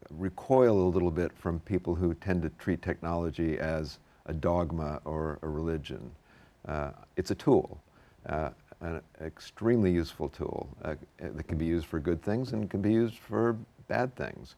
recoil 0.09 0.87
a 0.87 0.89
little 0.89 1.11
bit 1.11 1.31
from 1.35 1.59
people 1.61 1.95
who 1.95 2.13
tend 2.15 2.41
to 2.43 2.49
treat 2.59 2.81
technology 2.81 3.57
as 3.59 3.99
a 4.25 4.33
dogma 4.33 5.01
or 5.05 5.39
a 5.41 5.47
religion. 5.47 6.11
Uh, 6.67 6.91
it's 7.17 7.31
a 7.31 7.35
tool, 7.35 7.81
uh, 8.27 8.49
an 8.81 9.01
extremely 9.21 9.91
useful 9.91 10.29
tool 10.29 10.67
uh, 10.83 10.95
that 11.19 11.47
can 11.47 11.57
be 11.57 11.65
used 11.65 11.85
for 11.85 11.99
good 11.99 12.21
things 12.21 12.53
and 12.53 12.69
can 12.69 12.81
be 12.81 12.91
used 12.91 13.17
for 13.17 13.57
bad 13.87 14.15
things. 14.15 14.55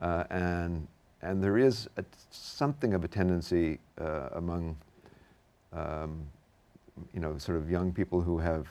Uh, 0.00 0.24
and, 0.30 0.86
and 1.22 1.42
there 1.42 1.58
is 1.58 1.88
a, 1.96 2.04
something 2.30 2.94
of 2.94 3.04
a 3.04 3.08
tendency 3.08 3.78
uh, 4.00 4.28
among 4.34 4.76
um, 5.72 6.24
you 7.12 7.20
know, 7.20 7.36
sort 7.38 7.58
of 7.58 7.70
young 7.70 7.92
people 7.92 8.20
who 8.20 8.38
have 8.38 8.66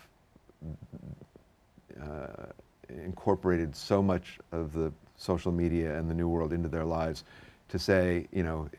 uh, 2.02 2.48
incorporated 2.90 3.76
so 3.76 4.02
much 4.02 4.40
of 4.52 4.74
the 4.74 4.92
social 5.18 5.52
media 5.52 5.98
and 5.98 6.10
the 6.10 6.14
new 6.14 6.28
world 6.28 6.54
into 6.54 6.70
their 6.70 6.86
lives 6.86 7.24
to 7.70 7.78
say, 7.78 8.28
you 8.32 8.44
know, 8.44 8.70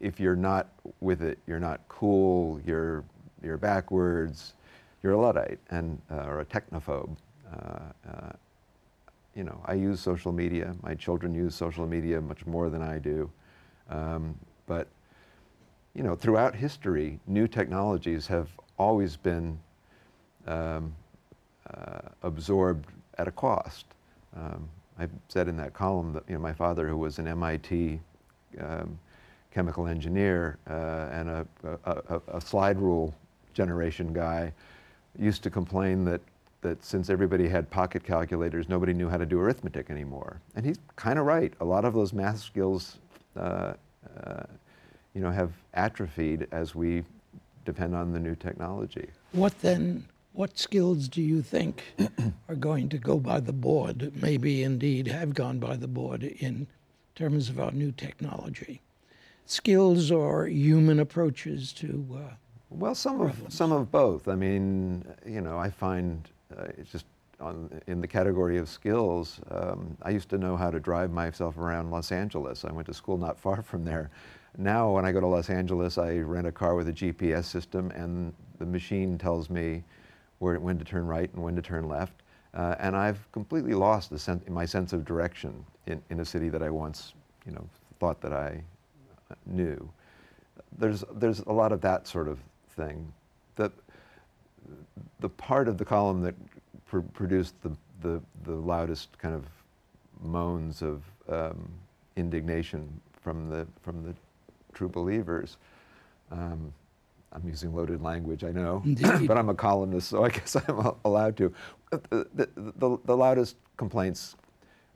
if 0.00 0.20
you're 0.20 0.36
not 0.36 0.68
with 1.00 1.22
it, 1.22 1.38
you're 1.46 1.60
not 1.60 1.80
cool, 1.88 2.60
you're, 2.66 3.04
you're 3.42 3.56
backwards, 3.56 4.54
you're 5.02 5.12
a 5.12 5.20
Luddite 5.20 5.58
and, 5.70 6.00
uh, 6.10 6.24
or 6.24 6.40
a 6.40 6.44
technophobe. 6.44 7.16
Uh, 7.52 7.78
uh, 8.10 8.32
you 9.34 9.44
know, 9.44 9.60
I 9.64 9.74
use 9.74 10.00
social 10.00 10.32
media. 10.32 10.74
My 10.82 10.94
children 10.94 11.34
use 11.34 11.54
social 11.54 11.86
media 11.86 12.20
much 12.20 12.46
more 12.46 12.68
than 12.70 12.82
I 12.82 12.98
do. 12.98 13.30
Um, 13.88 14.34
but, 14.66 14.88
you 15.94 16.02
know, 16.02 16.14
throughout 16.14 16.54
history, 16.54 17.20
new 17.26 17.46
technologies 17.46 18.26
have 18.26 18.48
always 18.78 19.16
been 19.16 19.58
um, 20.46 20.94
uh, 21.72 22.00
absorbed 22.22 22.86
at 23.18 23.28
a 23.28 23.32
cost. 23.32 23.86
Um, 24.36 24.68
I 24.98 25.08
said 25.28 25.48
in 25.48 25.56
that 25.58 25.74
column 25.74 26.12
that 26.14 26.24
you 26.28 26.34
know, 26.34 26.40
my 26.40 26.52
father, 26.52 26.88
who 26.88 26.96
was 26.96 27.18
an 27.18 27.26
MIT 27.26 28.00
um, 28.60 28.98
chemical 29.50 29.86
engineer 29.86 30.58
uh, 30.68 31.08
and 31.12 31.28
a, 31.28 31.46
a, 31.84 32.20
a, 32.34 32.40
slide 32.40 32.78
rule 32.78 33.14
generation 33.54 34.12
guy, 34.12 34.52
used 35.18 35.42
to 35.42 35.50
complain 35.50 36.04
that, 36.04 36.20
that 36.60 36.82
since 36.84 37.10
everybody 37.10 37.48
had 37.48 37.68
pocket 37.70 38.04
calculators, 38.04 38.68
nobody 38.68 38.92
knew 38.92 39.08
how 39.08 39.16
to 39.16 39.26
do 39.26 39.38
arithmetic 39.38 39.90
anymore. 39.90 40.40
And 40.56 40.64
he's 40.64 40.78
kind 40.96 41.18
of 41.18 41.26
right. 41.26 41.52
A 41.60 41.64
lot 41.64 41.84
of 41.84 41.94
those 41.94 42.12
math 42.12 42.38
skills 42.38 42.98
uh, 43.36 43.74
uh, 44.24 44.42
you 45.14 45.20
know, 45.22 45.30
have 45.30 45.52
atrophied 45.74 46.46
as 46.52 46.74
we 46.74 47.02
depend 47.64 47.94
on 47.94 48.12
the 48.12 48.20
new 48.20 48.34
technology. 48.34 49.08
What 49.32 49.58
then 49.60 50.04
what 50.36 50.58
skills 50.58 51.08
do 51.08 51.22
you 51.22 51.40
think 51.40 51.82
are 52.48 52.54
going 52.54 52.90
to 52.90 52.98
go 52.98 53.18
by 53.18 53.40
the 53.40 53.54
board, 53.54 54.12
maybe 54.20 54.62
indeed 54.62 55.08
have 55.08 55.34
gone 55.34 55.58
by 55.58 55.76
the 55.76 55.88
board 55.88 56.22
in 56.22 56.66
terms 57.14 57.48
of 57.48 57.58
our 57.58 57.70
new 57.70 57.90
technology? 57.90 58.82
Skills 59.46 60.10
or 60.10 60.46
human 60.46 61.00
approaches 61.00 61.72
to 61.72 62.06
uh, 62.14 62.34
well, 62.68 62.94
some 62.94 63.20
of 63.20 63.40
some 63.48 63.72
of 63.72 63.90
both. 63.90 64.28
I 64.28 64.34
mean, 64.34 65.06
you 65.24 65.40
know, 65.40 65.56
I 65.56 65.70
find 65.70 66.28
uh, 66.56 66.64
it's 66.76 66.90
just 66.90 67.06
on, 67.40 67.80
in 67.86 68.00
the 68.00 68.08
category 68.08 68.58
of 68.58 68.68
skills. 68.68 69.40
Um, 69.50 69.96
I 70.02 70.10
used 70.10 70.28
to 70.30 70.38
know 70.38 70.56
how 70.56 70.70
to 70.70 70.80
drive 70.80 71.12
myself 71.12 71.56
around 71.56 71.90
Los 71.90 72.12
Angeles. 72.12 72.64
I 72.64 72.72
went 72.72 72.86
to 72.88 72.94
school 72.94 73.16
not 73.16 73.38
far 73.38 73.62
from 73.62 73.84
there. 73.84 74.10
Now, 74.58 74.90
when 74.90 75.04
I 75.04 75.12
go 75.12 75.20
to 75.20 75.26
Los 75.26 75.48
Angeles, 75.48 75.96
I 75.96 76.18
rent 76.18 76.46
a 76.46 76.52
car 76.52 76.74
with 76.74 76.88
a 76.88 76.92
GPS 76.92 77.44
system, 77.44 77.90
and 77.92 78.34
the 78.58 78.66
machine 78.66 79.16
tells 79.16 79.48
me 79.48 79.84
where, 80.38 80.58
when 80.58 80.78
to 80.78 80.84
turn 80.84 81.06
right 81.06 81.32
and 81.32 81.42
when 81.42 81.56
to 81.56 81.62
turn 81.62 81.88
left. 81.88 82.22
Uh, 82.54 82.74
and 82.78 82.96
I've 82.96 83.30
completely 83.32 83.74
lost 83.74 84.16
sen- 84.18 84.42
my 84.48 84.64
sense 84.64 84.92
of 84.92 85.04
direction 85.04 85.64
in, 85.86 86.02
in 86.10 86.20
a 86.20 86.24
city 86.24 86.48
that 86.48 86.62
I 86.62 86.70
once, 86.70 87.12
you 87.44 87.52
know, 87.52 87.68
thought 88.00 88.20
that 88.22 88.32
I 88.32 88.62
uh, 89.30 89.34
knew. 89.46 89.88
There's, 90.78 91.04
there's 91.14 91.40
a 91.40 91.52
lot 91.52 91.72
of 91.72 91.80
that 91.82 92.06
sort 92.06 92.28
of 92.28 92.38
thing. 92.70 93.12
The, 93.56 93.70
the 95.20 95.28
part 95.28 95.68
of 95.68 95.78
the 95.78 95.84
column 95.84 96.22
that 96.22 96.34
pr- 96.86 97.00
produced 97.00 97.54
the, 97.62 97.76
the, 98.00 98.22
the 98.44 98.54
loudest 98.54 99.18
kind 99.18 99.34
of 99.34 99.44
moans 100.22 100.82
of 100.82 101.02
um, 101.28 101.68
indignation 102.16 103.00
from 103.20 103.50
the, 103.50 103.66
from 103.82 104.02
the 104.02 104.14
true 104.72 104.88
believers 104.88 105.56
um, 106.30 106.72
I'm 107.36 107.46
using 107.46 107.74
loaded 107.74 108.02
language, 108.02 108.44
I 108.44 108.50
know, 108.50 108.82
but 109.26 109.36
I'm 109.36 109.50
a 109.50 109.54
columnist, 109.54 110.08
so 110.08 110.24
I 110.24 110.28
guess 110.36 110.56
I'm 110.56 110.92
allowed 111.04 111.36
to. 111.36 111.52
The, 111.90 112.26
the, 112.34 112.48
the, 112.56 112.98
the 113.04 113.16
loudest 113.16 113.56
complaints 113.76 114.36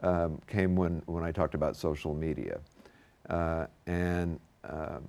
um, 0.02 0.40
came 0.46 0.74
when, 0.74 1.02
when 1.06 1.22
I 1.22 1.32
talked 1.32 1.54
about 1.54 1.76
social 1.76 2.14
media. 2.14 2.60
Uh, 3.28 3.66
and 3.86 4.40
um, 4.64 5.08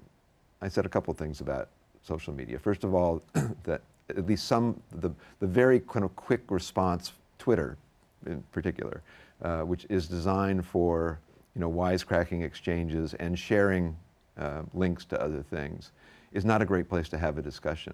I 0.62 0.68
said 0.68 0.86
a 0.86 0.90
couple 0.90 1.14
things 1.14 1.40
about 1.40 1.70
social 2.04 2.34
media. 2.34 2.60
First 2.60 2.84
of 2.84 2.94
all, 2.94 3.24
that 3.64 3.82
at 4.10 4.26
least 4.28 4.46
some, 4.46 4.82
the, 4.92 5.10
the 5.40 5.48
very 5.48 5.80
kind 5.80 6.04
of 6.04 6.14
quick 6.18 6.42
response, 6.50 7.14
Twitter 7.40 7.78
in 8.26 8.44
particular, 8.52 9.02
uh, 9.42 9.62
which 9.62 9.86
is 9.90 10.08
designed 10.08 10.66
for 10.66 11.18
you 11.56 11.62
know, 11.62 11.72
wisecracking 11.72 12.44
exchanges 12.44 13.14
and 13.16 13.40
sharing 13.40 13.96
uh, 14.38 14.64
links 14.74 15.06
to 15.06 15.22
other 15.22 15.42
things 15.42 15.92
is 16.32 16.46
not 16.46 16.62
a 16.62 16.66
great 16.66 16.88
place 16.88 17.10
to 17.10 17.18
have 17.18 17.38
a 17.38 17.42
discussion. 17.42 17.94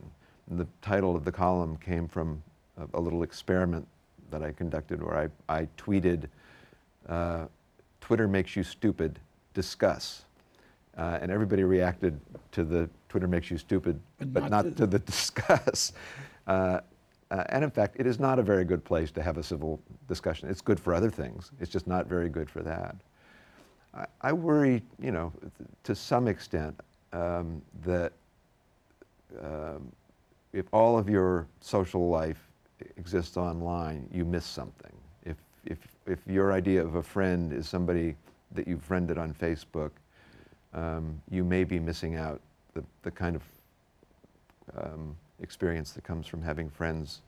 And 0.50 0.60
the 0.60 0.67
title 0.82 1.15
of 1.15 1.25
the 1.25 1.32
column 1.32 1.77
came 1.77 2.08
from 2.08 2.41
a, 2.77 2.98
a 2.98 3.00
little 3.00 3.24
experiment 3.24 3.88
that 4.32 4.44
I 4.44 4.51
conducted 4.51 5.01
where 5.01 5.29
I, 5.50 5.62
I 5.62 5.67
tweeted, 5.77 6.25
uh, 7.08 7.46
Twitter 8.01 8.27
makes 8.27 8.56
you 8.56 8.63
stupid, 8.63 9.20
discuss. 9.53 10.24
Uh, 10.98 11.20
and 11.22 11.32
everybody 11.32 11.63
reacted 11.63 12.20
to 12.51 12.63
the 12.63 12.89
Twitter 13.10 13.27
makes 13.27 13.51
you 13.51 13.58
stupid, 13.58 14.00
but, 14.17 14.34
but 14.34 14.44
not, 14.50 14.65
not, 14.65 14.77
to, 14.77 14.88
the 14.88 15.00
discuss. 15.13 15.94
Uh, 16.46 16.79
uh, 17.29 17.44
and 17.50 17.63
in 17.63 17.70
fact, 17.70 17.96
it 18.00 18.08
is 18.08 18.20
not 18.20 18.39
a 18.39 18.44
very 18.44 18.63
good 18.63 18.84
place 18.84 19.12
to 19.12 19.22
have 19.22 19.38
a 19.38 19.44
civil 19.44 19.79
discussion. 20.08 20.50
It's 20.50 20.62
good 20.62 20.79
for 20.79 20.94
other 20.94 21.10
things. 21.10 21.51
It's 21.60 21.72
just 21.72 21.88
not 21.88 22.08
very 22.08 22.29
good 22.29 22.50
for 22.50 22.62
that. 22.63 22.96
I, 23.94 24.06
I 24.22 24.34
worry, 24.34 24.82
you 25.00 25.12
know, 25.12 25.34
to 25.84 25.94
some 25.96 26.27
extent, 26.27 26.79
um, 27.13 27.62
that 27.84 28.13
um, 29.41 29.91
if 30.53 30.65
all 30.72 30.98
of 30.98 31.10
your 31.10 31.48
social 31.60 32.10
life 32.10 32.41
exists 32.98 33.38
online, 33.38 34.07
you 34.12 34.25
miss 34.25 34.46
something. 34.46 34.93
If, 35.25 35.38
if, 35.65 35.79
if 36.05 36.19
your 36.27 36.53
idea 36.53 36.84
of 36.84 36.96
a 36.96 37.03
friend 37.03 37.51
is 37.51 37.67
somebody 37.67 38.15
that 38.53 38.67
you've 38.67 38.84
friended 38.84 39.17
on 39.17 39.34
Facebook, 39.34 39.91
um, 40.74 41.22
you 41.29 41.43
may 41.43 41.63
be 41.63 41.79
missing 41.79 42.15
out 42.15 42.41
the, 42.74 42.84
the 43.03 43.12
kind 43.12 43.36
of 43.36 43.43
um, 44.77 45.15
experience 45.41 45.91
that 45.91 46.03
comes 46.03 46.27
from 46.27 46.41
having 46.41 46.69
friends 46.69 47.22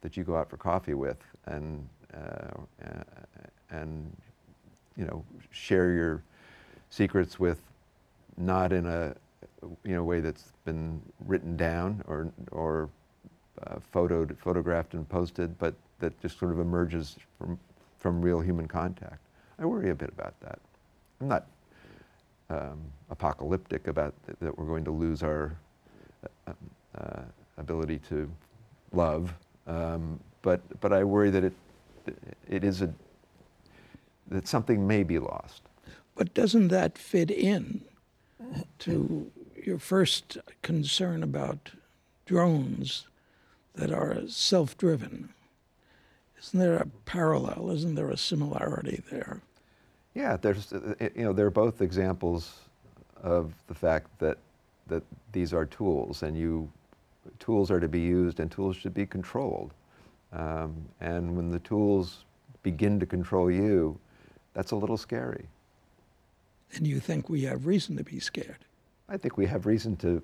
that 0.00 0.16
you 0.16 0.24
go 0.24 0.36
out 0.36 0.48
for 0.48 0.56
coffee 0.56 0.94
with 0.94 1.18
and, 1.46 1.88
uh, 2.14 2.62
and 3.70 4.16
you 4.96 5.04
know, 5.04 5.24
share 5.50 5.92
your 5.92 6.22
secrets 6.90 7.38
with 7.38 7.60
not 8.36 8.72
in 8.72 8.86
a 8.86 9.14
you 9.84 9.94
know, 9.94 10.04
way 10.04 10.20
that's 10.20 10.52
been 10.64 11.00
written 11.26 11.56
down 11.56 12.02
or, 12.06 12.32
or 12.52 12.88
uh, 13.66 13.76
photoed, 13.92 14.36
photographed 14.38 14.94
and 14.94 15.08
posted, 15.08 15.58
but 15.58 15.74
that 15.98 16.18
just 16.20 16.38
sort 16.38 16.52
of 16.52 16.60
emerges 16.60 17.16
from, 17.38 17.58
from 17.98 18.20
real 18.20 18.40
human 18.40 18.68
contact. 18.68 19.20
I 19.58 19.64
worry 19.64 19.90
a 19.90 19.94
bit 19.94 20.10
about 20.10 20.38
that. 20.40 20.58
I'm 21.20 21.28
not 21.28 21.46
um, 22.50 22.80
apocalyptic 23.10 23.88
about 23.88 24.14
th- 24.26 24.38
that 24.40 24.56
we're 24.58 24.66
going 24.66 24.84
to 24.84 24.90
lose 24.90 25.22
our 25.22 25.56
uh, 26.46 26.52
uh, 26.98 27.22
ability 27.56 27.98
to 28.08 28.30
love, 28.92 29.34
um, 29.66 30.20
but, 30.42 30.60
but 30.80 30.92
I 30.92 31.02
worry 31.02 31.30
that 31.30 31.44
it, 31.44 31.52
it 32.48 32.62
is 32.62 32.82
a, 32.82 32.92
that 34.28 34.46
something 34.46 34.86
may 34.86 35.02
be 35.02 35.18
lost. 35.18 35.62
But 36.14 36.34
doesn't 36.34 36.68
that 36.68 36.98
fit 36.98 37.30
in 37.30 37.82
to 38.80 39.30
your 39.66 39.78
first 39.78 40.38
concern 40.62 41.22
about 41.22 41.72
drones 42.24 43.06
that 43.74 43.92
are 43.92 44.26
self 44.28 44.78
driven? 44.78 45.30
Isn't 46.40 46.60
there 46.60 46.76
a 46.76 46.86
parallel? 47.04 47.70
Isn't 47.70 47.96
there 47.96 48.10
a 48.10 48.16
similarity 48.16 49.02
there? 49.10 49.40
Yeah, 50.14 50.36
there's, 50.36 50.72
uh, 50.72 50.94
you 51.14 51.24
know, 51.24 51.32
they're 51.32 51.50
both 51.50 51.82
examples 51.82 52.60
of 53.22 53.52
the 53.66 53.74
fact 53.74 54.06
that, 54.18 54.38
that 54.86 55.02
these 55.32 55.52
are 55.52 55.66
tools 55.66 56.22
and 56.22 56.36
you, 56.36 56.70
tools 57.38 57.70
are 57.70 57.80
to 57.80 57.88
be 57.88 58.00
used 58.00 58.40
and 58.40 58.50
tools 58.50 58.76
should 58.76 58.94
be 58.94 59.04
controlled. 59.04 59.72
Um, 60.32 60.74
and 61.00 61.36
when 61.36 61.50
the 61.50 61.58
tools 61.60 62.24
begin 62.62 63.00
to 63.00 63.06
control 63.06 63.50
you, 63.50 63.98
that's 64.54 64.70
a 64.70 64.76
little 64.76 64.96
scary. 64.96 65.46
And 66.74 66.86
you 66.86 67.00
think 67.00 67.28
we 67.28 67.42
have 67.42 67.66
reason 67.66 67.96
to 67.96 68.04
be 68.04 68.20
scared? 68.20 68.58
I 69.08 69.16
think 69.16 69.36
we 69.36 69.46
have 69.46 69.66
reason 69.66 69.96
to 69.96 70.22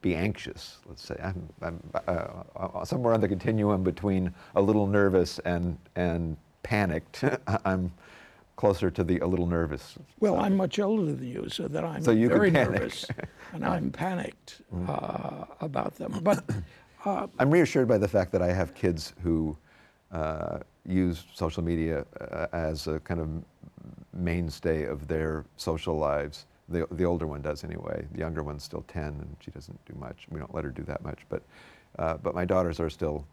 be 0.00 0.14
anxious, 0.14 0.78
let's 0.86 1.02
say. 1.02 1.16
I'm, 1.22 1.48
I'm 1.62 1.80
uh, 1.94 2.26
uh 2.56 2.84
somewhere 2.84 3.12
on 3.12 3.20
the 3.20 3.28
continuum 3.28 3.82
between 3.82 4.32
a 4.54 4.62
little 4.62 4.86
nervous 4.86 5.38
and, 5.40 5.78
and 5.96 6.36
panicked. 6.62 7.24
I'm 7.64 7.92
closer 8.56 8.90
to 8.90 9.04
the 9.04 9.18
a 9.20 9.26
little 9.26 9.46
nervous. 9.46 9.96
Well, 10.20 10.40
I'm 10.40 10.56
much 10.56 10.78
older 10.78 11.12
than 11.12 11.26
you, 11.26 11.48
so 11.48 11.68
that 11.68 11.84
I'm 11.84 12.02
so 12.02 12.10
you 12.10 12.28
very 12.28 12.50
nervous, 12.50 13.06
and 13.52 13.64
I'm 13.64 13.90
panicked 14.04 14.62
mm. 14.74 14.88
uh, 14.88 15.44
about 15.60 15.94
them. 15.96 16.20
But 16.22 16.44
uh, 17.04 17.26
I'm 17.38 17.50
reassured 17.50 17.86
by 17.86 17.98
the 17.98 18.08
fact 18.08 18.32
that 18.32 18.42
I 18.42 18.52
have 18.52 18.74
kids 18.74 19.12
who 19.22 19.56
uh, 20.10 20.60
use 20.86 21.24
social 21.34 21.62
media 21.62 22.06
uh, 22.20 22.46
as 22.52 22.86
a 22.86 22.98
kind 23.00 23.20
of 23.20 23.28
mainstay 24.14 24.84
of 24.84 25.06
their 25.06 25.44
social 25.56 25.98
lives. 25.98 26.46
The, 26.68 26.86
the 26.90 27.04
older 27.04 27.26
one 27.26 27.42
does 27.42 27.62
anyway. 27.64 28.06
The 28.12 28.18
younger 28.18 28.42
one's 28.42 28.64
still 28.64 28.84
10 28.88 29.04
and 29.04 29.36
she 29.40 29.50
doesn't 29.50 29.78
do 29.86 29.94
much. 29.98 30.26
We 30.30 30.40
don't 30.40 30.54
let 30.54 30.64
her 30.64 30.70
do 30.70 30.82
that 30.84 31.04
much. 31.04 31.20
But, 31.28 31.42
uh, 31.98 32.16
but 32.16 32.34
my 32.34 32.44
daughters 32.44 32.80
are 32.80 32.90
still 32.90 33.24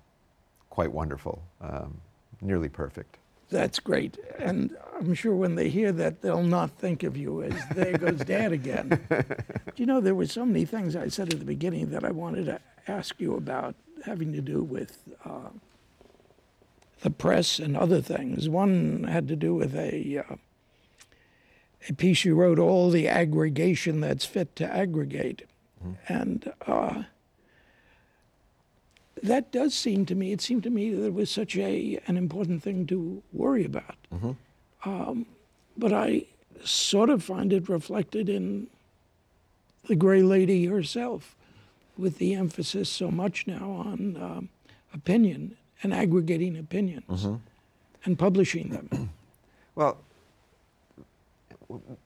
quite 0.70 0.92
wonderful, 0.92 1.42
um, 1.62 2.00
nearly 2.42 2.70
perfect. 2.70 3.18
That's 3.50 3.80
great. 3.80 4.18
And 4.40 4.76
I'm 5.00 5.14
sure 5.14 5.36
when 5.36 5.56
they 5.56 5.70
hear 5.70 5.92
that, 5.92 6.22
they'll 6.22 6.42
not 6.42 6.72
think 6.72 7.04
of 7.04 7.16
you 7.16 7.44
as 7.44 7.54
there 7.76 7.98
goes 7.98 8.20
dad 8.20 8.52
again. 8.52 9.00
you 9.76 9.86
know, 9.86 10.02
there 10.02 10.16
were 10.16 10.26
so 10.26 10.46
many 10.46 10.66
things 10.66 10.96
I 10.96 11.08
said 11.08 11.32
at 11.32 11.40
the 11.40 11.46
beginning 11.46 11.92
that 11.92 12.04
I 12.04 12.12
wanted 12.12 12.46
to 12.46 12.60
ask 12.88 13.20
you 13.20 13.36
about 13.36 13.76
having 14.06 14.34
to 14.34 14.42
do 14.42 14.64
with 14.64 14.98
uh, 15.24 15.50
the 17.02 17.12
press 17.12 17.60
and 17.60 17.78
other 17.78 18.02
things. 18.02 18.50
One 18.50 19.04
had 19.04 19.28
to 19.28 19.36
do 19.36 19.54
with 19.54 19.76
a. 19.76 20.24
Uh, 20.28 20.36
a 21.90 21.94
piece 21.94 22.26
you 22.26 22.36
wrote, 22.36 22.60
all 22.60 22.90
the 22.90 23.08
aggregation 23.08 24.00
that's 24.00 24.26
fit 24.26 24.56
to 24.58 24.74
aggregate. 24.74 25.48
Mm-hmm. 25.84 26.14
And 26.14 26.54
uh, 26.66 27.04
that 29.22 29.52
does 29.52 29.74
seem 29.74 30.06
to 30.06 30.16
me, 30.16 30.32
it 30.32 30.42
seemed 30.42 30.64
to 30.64 30.70
me 30.70 30.94
that 30.94 31.08
it 31.08 31.14
was 31.14 31.30
such 31.30 31.56
a, 31.58 32.00
an 32.08 32.18
important 32.18 32.64
thing 32.64 32.86
to 32.88 33.22
worry 33.32 33.66
about. 33.66 33.96
Mm-hmm. 34.14 34.32
Um, 34.90 35.26
but 35.78 35.94
I 35.94 36.26
sort 36.64 37.10
of 37.10 37.24
find 37.24 37.52
it 37.52 37.70
reflected 37.70 38.30
in 38.30 38.68
the 39.88 39.96
Gray 39.96 40.22
Lady 40.22 40.66
herself, 40.66 41.36
with 41.98 42.18
the 42.18 42.34
emphasis 42.34 42.90
so 42.90 43.12
much 43.12 43.46
now 43.46 43.70
on 43.70 44.18
um, 44.20 44.50
opinion 44.94 45.56
and 45.84 45.94
aggregating 45.94 46.58
opinions 46.58 47.24
mm-hmm. 47.24 47.36
and 48.06 48.18
publishing 48.18 48.70
them. 48.70 49.10
well, 49.76 49.98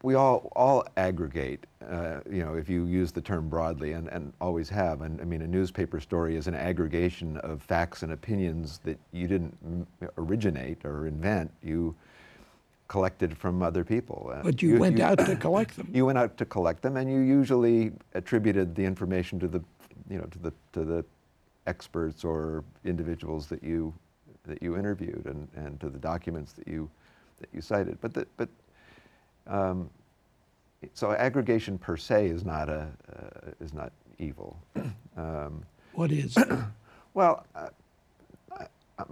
we 0.03 0.15
all 0.15 0.51
all 0.55 0.86
aggregate. 0.97 1.65
Uh, 1.88 2.19
you 2.29 2.43
know, 2.43 2.55
if 2.55 2.69
you 2.69 2.86
use 2.86 3.12
the 3.12 3.21
term 3.21 3.50
broadly, 3.50 3.93
and, 3.93 4.07
and 4.09 4.33
always 4.41 4.69
have. 4.69 5.01
And 5.01 5.21
I 5.21 5.23
mean, 5.23 5.41
a 5.41 5.47
newspaper 5.47 5.99
story 5.99 6.36
is 6.36 6.47
an 6.47 6.56
aggregation 6.56 7.38
of 7.38 7.62
facts 7.62 8.03
and 8.03 8.12
opinions 8.12 8.80
that 8.84 8.99
you 9.12 9.27
didn't 9.27 9.88
originate 10.17 10.84
or 10.84 11.08
invent. 11.08 11.51
You 11.63 11.95
collected 12.88 13.38
from 13.38 13.62
other 13.62 13.84
people. 13.84 14.32
Uh, 14.34 14.43
but 14.43 14.62
you, 14.62 14.73
you 14.73 14.80
went 14.80 14.97
you, 14.97 15.03
out 15.03 15.19
to 15.19 15.36
collect 15.39 15.77
them. 15.77 15.89
You 15.93 16.06
went 16.06 16.17
out 16.17 16.38
to 16.38 16.45
collect 16.45 16.82
them, 16.82 16.97
and 16.97 17.10
you 17.10 17.19
usually 17.19 17.91
attributed 18.13 18.75
the 18.75 18.84
information 18.84 19.39
to 19.39 19.47
the, 19.47 19.62
you 20.10 20.17
know, 20.17 20.25
to 20.25 20.39
the 20.39 20.53
to 20.73 20.84
the 20.84 21.06
experts 21.65 22.23
or 22.23 22.63
individuals 22.86 23.47
that 23.47 23.63
you 23.63 23.93
that 24.45 24.63
you 24.63 24.77
interviewed, 24.77 25.25
and, 25.25 25.47
and 25.56 25.80
to 25.82 25.89
the 25.89 25.99
documents 25.99 26.53
that 26.53 26.67
you 26.67 26.89
that 27.39 27.49
you 27.53 27.62
cited. 27.62 27.97
But 28.01 28.13
the, 28.13 28.27
but 28.38 28.49
um, 29.47 29.89
so 30.93 31.12
aggregation 31.12 31.77
per 31.77 31.97
se 31.97 32.27
is 32.27 32.45
not 32.45 32.69
a 32.69 32.88
uh, 33.15 33.51
is 33.60 33.73
not 33.73 33.91
evil. 34.19 34.57
Um, 35.17 35.65
what 35.93 36.12
is? 36.12 36.38
well, 37.15 37.43
uh, 37.55 37.69
I, 38.55 38.67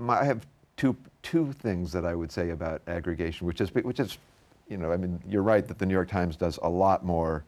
I, 0.08 0.24
have 0.24 0.46
two 0.78 0.96
two 1.24 1.52
things 1.52 1.92
that 1.94 2.06
I 2.06 2.14
would 2.14 2.32
say 2.32 2.52
about 2.52 2.84
aggregation, 2.88 3.48
which 3.48 3.60
is 3.60 3.74
which 3.74 4.00
is, 4.00 4.20
you 4.70 4.78
know, 4.78 4.92
I 4.92 4.98
mean, 4.98 5.20
you're 5.28 5.42
right 5.42 5.68
that 5.68 5.80
the 5.80 5.86
New 5.88 5.96
York 5.96 6.10
Times 6.10 6.36
does 6.36 6.60
a 6.62 6.70
lot 6.70 7.04
more 7.04 7.44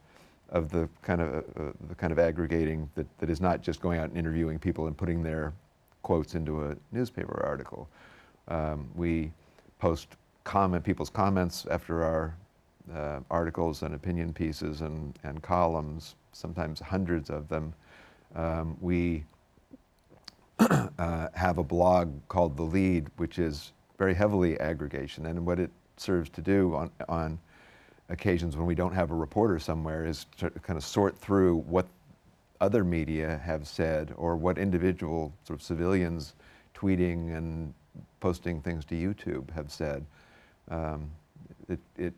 of 0.49 0.71
the 0.71 0.89
kind 1.03 1.21
of 1.21 1.35
uh, 1.55 1.71
the 1.87 1.93
kind 1.93 2.11
of 2.11 2.17
aggregating 2.17 2.89
that, 2.95 3.05
that 3.19 3.29
is 3.29 3.39
not 3.39 3.61
just 3.61 3.79
going 3.79 3.99
out 3.99 4.09
and 4.09 4.17
interviewing 4.17 4.57
people 4.57 4.87
and 4.87 4.97
putting 4.97 5.21
their 5.21 5.53
quotes 6.01 6.33
into 6.33 6.65
a 6.65 6.75
newspaper 6.91 7.43
article. 7.45 7.87
Um, 8.47 8.89
we 8.95 9.31
post 9.77 10.07
comment 10.45 10.83
people's 10.83 11.11
comments 11.11 11.67
after 11.69 12.03
our 12.03 12.35
uh, 12.93 13.19
articles 13.29 13.81
and 13.83 13.93
opinion 13.93 14.33
pieces 14.33 14.81
and, 14.81 15.17
and 15.23 15.41
columns, 15.41 16.15
sometimes 16.31 16.79
hundreds 16.79 17.29
of 17.29 17.47
them. 17.47 17.73
Um, 18.35 18.77
we 18.81 19.23
uh, 20.59 21.27
have 21.33 21.57
a 21.57 21.63
blog 21.63 22.11
called 22.27 22.57
The 22.57 22.63
Lede, 22.63 23.07
which 23.17 23.39
is 23.39 23.71
very 23.97 24.13
heavily 24.13 24.59
aggregation. 24.59 25.25
And 25.25 25.45
what 25.45 25.59
it 25.59 25.71
serves 25.97 26.29
to 26.31 26.41
do 26.41 26.75
on, 26.75 26.91
on 27.09 27.39
occasions 28.09 28.55
when 28.55 28.65
we 28.65 28.75
don't 28.75 28.93
have 28.93 29.11
a 29.11 29.15
reporter 29.15 29.59
somewhere 29.59 30.05
is 30.05 30.25
to 30.37 30.49
kind 30.49 30.77
of 30.77 30.83
sort 30.83 31.17
through 31.17 31.57
what 31.57 31.87
other 32.61 32.83
media 32.83 33.39
have 33.43 33.67
said 33.67 34.13
or 34.17 34.35
what 34.35 34.57
individual 34.57 35.33
sort 35.43 35.59
of 35.59 35.63
civilians 35.63 36.33
tweeting 36.73 37.35
and 37.35 37.73
posting 38.19 38.61
things 38.61 38.85
to 38.85 38.95
YouTube 38.95 39.51
have 39.51 39.71
said. 39.71 40.05
Um, 40.69 41.09
it, 41.69 41.79
it 41.97 42.13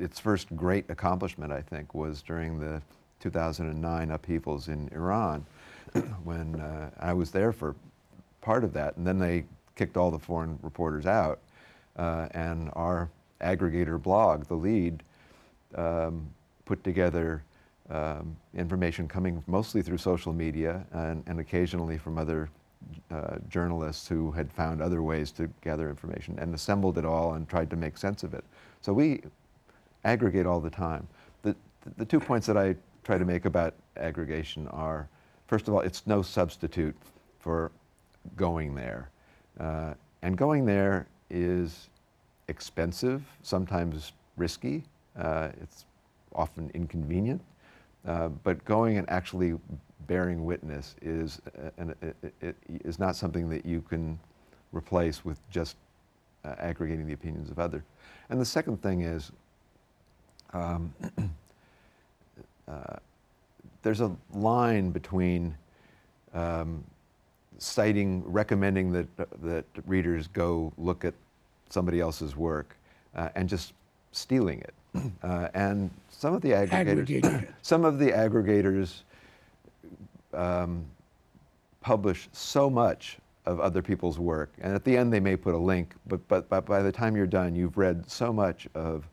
its 0.00 0.18
first 0.18 0.54
great 0.56 0.88
accomplishment, 0.88 1.52
I 1.52 1.60
think, 1.60 1.94
was 1.94 2.22
during 2.22 2.58
the 2.58 2.82
2009 3.20 4.10
upheavals 4.10 4.68
in 4.68 4.88
Iran, 4.92 5.44
when 6.24 6.58
uh, 6.58 6.90
I 6.98 7.12
was 7.12 7.30
there 7.30 7.52
for 7.52 7.74
part 8.40 8.64
of 8.64 8.72
that, 8.72 8.96
and 8.96 9.06
then 9.06 9.18
they 9.18 9.44
kicked 9.76 9.96
all 9.96 10.10
the 10.10 10.18
foreign 10.18 10.58
reporters 10.62 11.06
out, 11.06 11.38
uh, 11.96 12.28
and 12.32 12.70
our 12.74 13.08
aggregator 13.40 14.00
blog, 14.02 14.46
The 14.46 14.56
Lede, 14.56 15.00
um, 15.74 16.28
put 16.64 16.82
together 16.84 17.42
um, 17.90 18.36
information 18.54 19.08
coming 19.08 19.42
mostly 19.46 19.82
through 19.82 19.98
social 19.98 20.32
media 20.32 20.84
and, 20.92 21.24
and 21.26 21.40
occasionally 21.40 21.98
from 21.98 22.18
other 22.18 22.48
uh, 23.10 23.36
journalists 23.48 24.08
who 24.08 24.30
had 24.30 24.50
found 24.52 24.80
other 24.80 25.02
ways 25.02 25.30
to 25.32 25.50
gather 25.62 25.90
information 25.90 26.38
and 26.38 26.54
assembled 26.54 26.96
it 26.96 27.04
all 27.04 27.34
and 27.34 27.48
tried 27.48 27.68
to 27.70 27.76
make 27.76 27.98
sense 27.98 28.22
of 28.22 28.32
it. 28.32 28.44
So 28.80 28.92
we 28.92 29.22
aggregate 30.04 30.46
all 30.46 30.60
the 30.60 30.70
time. 30.70 31.06
The, 31.42 31.54
the 31.96 32.04
two 32.04 32.20
points 32.20 32.46
that 32.46 32.56
I 32.56 32.76
try 33.04 33.18
to 33.18 33.24
make 33.24 33.44
about 33.44 33.74
aggregation 33.96 34.68
are, 34.68 35.08
first 35.46 35.68
of 35.68 35.74
all, 35.74 35.80
it's 35.80 36.06
no 36.06 36.22
substitute 36.22 36.94
for 37.38 37.70
going 38.36 38.74
there. 38.74 39.10
Uh, 39.58 39.94
and 40.22 40.36
going 40.36 40.64
there 40.64 41.06
is 41.30 41.88
expensive, 42.48 43.22
sometimes 43.42 44.12
risky, 44.36 44.84
uh, 45.18 45.48
it's 45.60 45.84
often 46.34 46.70
inconvenient, 46.74 47.40
uh, 48.06 48.28
but 48.28 48.64
going 48.64 48.98
and 48.98 49.08
actually 49.10 49.58
bearing 50.06 50.44
witness 50.44 50.96
is, 51.02 51.40
uh, 51.58 51.70
an, 51.78 51.94
it, 52.02 52.34
it 52.40 52.56
is 52.84 52.98
not 52.98 53.16
something 53.16 53.48
that 53.48 53.64
you 53.64 53.80
can 53.82 54.18
replace 54.72 55.24
with 55.24 55.38
just 55.50 55.76
uh, 56.44 56.54
aggregating 56.58 57.06
the 57.06 57.12
opinions 57.12 57.50
of 57.50 57.58
others. 57.58 57.82
And 58.30 58.40
the 58.40 58.44
second 58.44 58.82
thing 58.82 59.02
is 59.02 59.32
um, 60.52 60.92
uh, 62.68 62.96
there's 63.82 64.00
a 64.00 64.14
line 64.32 64.90
between 64.90 65.56
um, 66.34 66.84
citing, 67.58 68.22
recommending 68.26 68.92
that, 68.92 69.06
uh, 69.18 69.24
that 69.42 69.64
readers 69.86 70.26
go 70.28 70.72
look 70.78 71.04
at 71.04 71.14
somebody 71.68 72.00
else's 72.00 72.36
work 72.36 72.76
uh, 73.14 73.28
and 73.34 73.48
just 73.48 73.72
stealing 74.12 74.60
it. 74.60 74.74
Uh, 75.22 75.48
and 75.54 75.88
some 76.08 76.34
of 76.34 76.42
the 76.42 76.48
aggregators, 76.48 77.46
some 77.62 77.84
of 77.84 78.00
the 78.00 78.06
aggregators 78.06 79.02
um, 80.34 80.84
publish 81.80 82.28
so 82.32 82.68
much 82.68 83.18
of 83.46 83.60
other 83.60 83.82
people's 83.82 84.18
work. 84.18 84.50
And 84.60 84.74
at 84.74 84.84
the 84.84 84.96
end, 84.96 85.12
they 85.12 85.20
may 85.20 85.36
put 85.36 85.54
a 85.54 85.58
link, 85.58 85.94
but, 86.08 86.26
but, 86.26 86.48
but 86.48 86.66
by 86.66 86.82
the 86.82 86.90
time 86.90 87.16
you're 87.16 87.26
done, 87.26 87.54
you've 87.54 87.78
read 87.78 88.10
so 88.10 88.32
much 88.32 88.66
of 88.74 89.08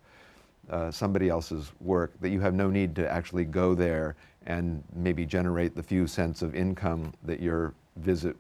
uh, 0.70 0.92
somebody 0.92 1.30
else's 1.30 1.72
work 1.82 2.14
that 2.22 2.30
you 2.30 2.40
have 2.40 2.54
no 2.54 2.70
need 2.70 2.96
to 2.96 3.10
actually 3.10 3.46
go 3.46 3.74
there 3.74 4.16
and 4.46 4.84
maybe 4.96 5.26
generate 5.26 5.76
the 5.76 5.84
few 5.84 6.08
cents 6.08 6.42
of 6.42 6.56
income 6.56 7.14
that 7.24 7.40
your 7.40 7.74
visit 7.98 8.36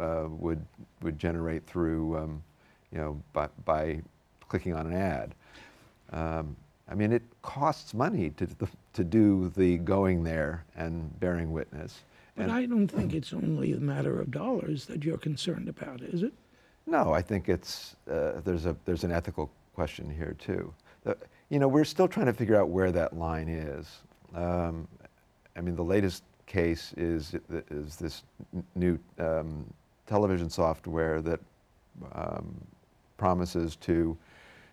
uh, 0.00 0.26
would, 0.28 0.64
would 1.02 1.18
generate 1.18 1.66
through, 1.66 2.16
um, 2.18 2.42
you 2.90 2.98
know, 2.98 3.20
by, 3.32 3.48
by 3.64 4.00
clicking 4.48 4.74
on 4.74 4.86
an 4.86 4.94
ad. 4.94 5.34
Um, 6.12 6.56
I 6.88 6.94
mean, 6.94 7.12
it 7.12 7.22
costs 7.40 7.94
money 7.94 8.30
to, 8.30 8.46
to 8.92 9.04
do 9.04 9.50
the 9.56 9.78
going 9.78 10.22
there 10.22 10.64
and 10.76 11.18
bearing 11.20 11.52
witness. 11.52 12.00
But 12.36 12.44
And- 12.44 12.52
I 12.52 12.66
don't 12.66 12.88
think 12.88 13.14
it's 13.14 13.32
only 13.32 13.72
a 13.72 13.80
matter 13.80 14.20
of 14.20 14.30
dollars 14.30 14.86
that 14.86 15.04
you're 15.04 15.18
concerned 15.18 15.68
about, 15.68 16.02
is 16.02 16.22
it? 16.22 16.32
No, 16.86 17.12
I 17.12 17.22
think 17.22 17.48
it's, 17.48 17.96
uh, 18.10 18.40
there's, 18.44 18.66
a, 18.66 18.76
there's 18.84 19.04
an 19.04 19.12
ethical 19.12 19.50
question 19.74 20.10
here 20.10 20.34
too. 20.38 20.72
The- 21.04 21.16
you 21.52 21.58
know, 21.58 21.68
we're 21.68 21.84
still 21.84 22.08
trying 22.08 22.24
to 22.24 22.32
figure 22.32 22.58
out 22.58 22.70
where 22.70 22.90
that 22.90 23.14
line 23.14 23.46
is. 23.46 23.98
Um, 24.34 24.88
I 25.54 25.60
mean, 25.60 25.76
the 25.76 25.84
latest 25.84 26.22
case 26.46 26.94
is, 26.96 27.34
is 27.70 27.96
this 27.96 28.22
new 28.74 28.98
um, 29.18 29.70
television 30.06 30.48
software 30.48 31.20
that 31.20 31.38
um, 32.14 32.58
promises 33.18 33.76
to, 33.76 34.16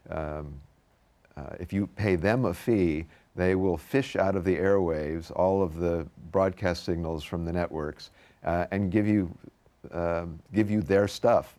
um, 0.10 0.54
uh, 1.36 1.50
if 1.60 1.74
you 1.74 1.86
pay 1.86 2.16
them 2.16 2.46
a 2.46 2.54
fee, 2.54 3.06
they 3.36 3.56
will 3.56 3.78
fish 3.78 4.16
out 4.16 4.38
of 4.38 4.46
the 4.46 4.56
airwaves 4.56 5.32
all 5.36 5.62
of 5.62 5.76
the 5.76 6.08
broadcast 6.32 6.86
signals 6.86 7.26
from 7.26 7.44
the 7.44 7.52
networks 7.52 8.12
uh, 8.46 8.68
and 8.72 8.90
give 8.90 9.06
you, 9.06 9.30
um, 9.92 10.40
give 10.54 10.72
you 10.72 10.82
their 10.82 11.10
stuff 11.10 11.58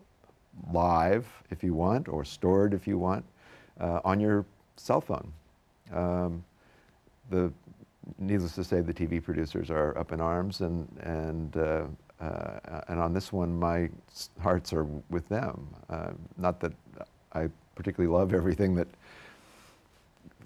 live 0.72 1.26
if 1.50 1.62
you 1.62 1.74
want, 1.74 2.08
or 2.08 2.24
stored 2.24 2.72
if 2.72 2.86
you 2.86 2.96
want, 2.96 3.22
uh, 3.80 4.00
on 4.02 4.18
your 4.18 4.46
cell 4.80 5.00
phone. 5.00 5.32
Um, 5.92 6.44
the, 7.30 7.52
needless 8.18 8.54
to 8.54 8.64
say, 8.64 8.80
the 8.80 8.94
TV 8.94 9.22
producers 9.22 9.70
are 9.70 9.96
up 9.98 10.12
in 10.12 10.20
arms, 10.20 10.60
and 10.60 10.88
and 11.02 11.56
uh, 11.56 11.84
uh, 12.20 12.80
and 12.88 12.98
on 12.98 13.12
this 13.12 13.32
one, 13.32 13.58
my 13.58 13.88
hearts 14.40 14.72
are 14.72 14.84
with 15.10 15.28
them. 15.28 15.66
Uh, 15.88 16.10
not 16.36 16.60
that 16.60 16.72
I 17.32 17.48
particularly 17.74 18.12
love 18.12 18.34
everything 18.34 18.74
that 18.76 18.88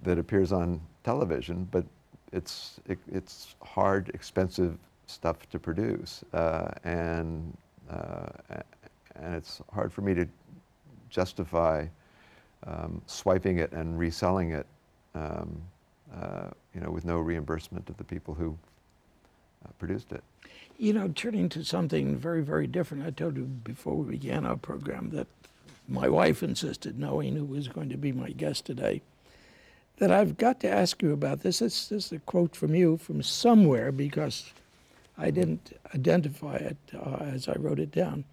that 0.02 0.18
appears 0.18 0.52
on 0.52 0.80
television, 1.04 1.68
but 1.70 1.84
it's 2.32 2.80
it, 2.86 2.98
it's 3.10 3.54
hard, 3.62 4.10
expensive 4.14 4.76
stuff 5.06 5.48
to 5.50 5.58
produce, 5.58 6.24
uh, 6.32 6.68
and 6.84 7.56
uh, 7.90 8.26
and 9.16 9.34
it's 9.34 9.62
hard 9.72 9.92
for 9.92 10.02
me 10.02 10.14
to 10.14 10.26
justify 11.08 11.86
um, 12.66 13.02
swiping 13.06 13.58
it 13.58 13.72
and 13.72 13.98
reselling 13.98 14.52
it, 14.52 14.66
um, 15.14 15.60
uh, 16.14 16.48
you 16.74 16.80
know, 16.80 16.90
with 16.90 17.04
no 17.04 17.18
reimbursement 17.18 17.86
to 17.86 17.92
the 17.94 18.04
people 18.04 18.34
who 18.34 18.56
uh, 19.64 19.70
produced 19.78 20.12
it. 20.12 20.22
You 20.78 20.92
know, 20.92 21.08
turning 21.08 21.48
to 21.50 21.64
something 21.64 22.16
very, 22.16 22.42
very 22.42 22.66
different, 22.66 23.06
I 23.06 23.10
told 23.10 23.36
you 23.36 23.44
before 23.44 23.94
we 23.94 24.12
began 24.12 24.44
our 24.44 24.56
program 24.56 25.10
that 25.10 25.26
my 25.88 26.08
wife 26.08 26.42
insisted, 26.42 26.98
knowing 26.98 27.36
who 27.36 27.44
was 27.44 27.68
going 27.68 27.90
to 27.90 27.96
be 27.96 28.12
my 28.12 28.30
guest 28.30 28.64
today, 28.64 29.02
that 29.98 30.10
I've 30.10 30.36
got 30.36 30.60
to 30.60 30.70
ask 30.70 31.02
you 31.02 31.12
about 31.12 31.40
this. 31.40 31.60
This, 31.60 31.88
this 31.88 32.06
is 32.06 32.12
a 32.12 32.18
quote 32.20 32.56
from 32.56 32.74
you 32.74 32.96
from 32.96 33.22
somewhere 33.22 33.92
because 33.92 34.52
I 35.16 35.30
didn't 35.30 35.78
identify 35.94 36.56
it 36.56 36.76
uh, 36.94 37.16
as 37.20 37.48
I 37.48 37.54
wrote 37.58 37.78
it 37.78 37.92
down. 37.92 38.24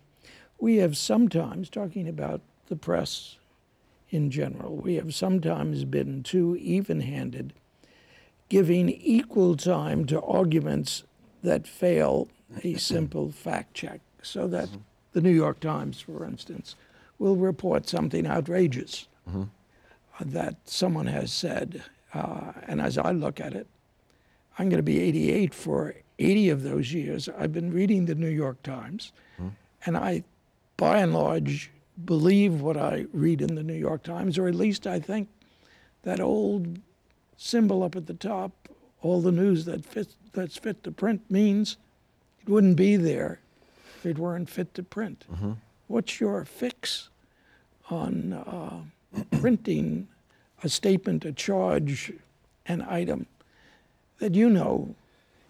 We 0.60 0.78
have 0.78 0.98
sometimes, 0.98 1.70
talking 1.70 2.08
about 2.08 2.42
the 2.68 2.76
press 2.76 3.38
in 4.12 4.30
general, 4.30 4.76
we 4.76 4.96
have 4.96 5.16
sometimes 5.16 5.86
been 5.86 6.22
too 6.22 6.56
even 6.60 7.02
handed, 7.02 7.54
giving 8.50 8.90
equal 8.90 9.56
time 9.58 10.06
to 10.06 10.22
arguments 10.22 11.04
that 11.42 11.66
fail 11.66 12.28
a 12.64 12.74
simple 12.92 13.32
fact 13.32 13.74
check. 13.74 14.02
So 14.22 14.48
that 14.50 14.70
the 15.14 15.22
New 15.22 15.32
York 15.32 15.60
Times, 15.60 16.00
for 16.02 16.26
instance, 16.26 16.76
will 17.18 17.36
report 17.38 17.88
something 17.90 18.28
outrageous 18.28 19.08
uh, 19.28 19.46
that 20.20 20.58
someone 20.66 21.08
has 21.08 21.32
said. 21.32 21.84
Uh, 22.14 22.52
and 22.68 22.80
as 22.82 22.98
I 23.00 23.12
look 23.12 23.40
at 23.40 23.54
it, 23.54 23.66
I'm 24.60 24.70
going 24.70 24.78
to 24.78 24.84
be 24.84 25.00
88 25.00 25.54
for 25.56 25.96
80 26.20 26.50
of 26.50 26.62
those 26.64 26.94
years. 26.94 27.30
I've 27.30 27.54
been 27.54 27.72
reading 27.72 28.06
the 28.06 28.14
New 28.16 28.30
York 28.30 28.62
Times, 28.62 29.12
and 29.86 29.98
I, 29.98 30.24
by 30.78 31.00
and 31.00 31.14
large, 31.14 31.72
believe 32.06 32.62
what 32.62 32.78
I 32.78 33.06
read 33.14 33.42
in 33.42 33.56
the 33.56 33.64
New 33.64 33.74
York 33.76 34.04
Times, 34.04 34.38
or 34.38 34.48
at 34.48 34.56
least 34.56 34.88
I 34.88 35.00
think 35.00 35.28
that 36.04 36.20
old 36.20 36.80
symbol 37.38 37.84
up 37.84 37.96
at 37.96 38.08
the 38.08 38.14
top, 38.14 38.52
all 39.02 39.22
the 39.22 39.32
news 39.32 39.66
that 39.66 39.86
fits, 39.86 40.16
that's 40.34 40.58
fit 40.58 40.84
to 40.84 40.92
print, 40.92 41.22
means 41.30 41.78
it 42.42 42.50
wouldn't 42.50 42.76
be 42.76 42.96
there 42.96 43.40
if 43.98 44.06
it 44.06 44.18
weren't 44.18 44.50
fit 44.50 44.74
to 44.76 44.84
print. 44.84 45.26
What's 45.88 46.20
your 46.20 46.46
fix 46.46 47.10
on 47.90 48.34
uh, 48.34 48.82
printing 49.40 50.08
a 50.64 50.70
statement, 50.70 51.26
a 51.26 51.32
charge, 51.32 52.14
an 52.66 52.82
item 52.84 53.26
that 54.20 54.36
you 54.36 54.50
know 54.50 54.96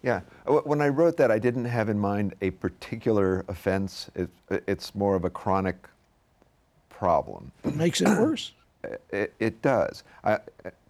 Yeah. 0.02 0.22
When 0.48 0.82
I 0.82 0.88
wrote 0.88 1.18
that, 1.18 1.30
I 1.30 1.38
didn't 1.38 1.66
have 1.66 1.88
in 1.90 2.00
mind 2.00 2.34
a 2.42 2.50
particular 2.52 3.46
offense. 3.48 4.10
It, 4.16 4.30
it's 4.50 4.96
more 4.96 5.16
of 5.16 5.26
a 5.26 5.30
chronic 5.30 5.76
problem. 7.06 7.52
It 7.64 7.76
makes 7.76 8.00
it 8.00 8.08
worse? 8.08 8.52
It, 9.12 9.36
it 9.40 9.62
does. 9.62 10.04
I, 10.24 10.40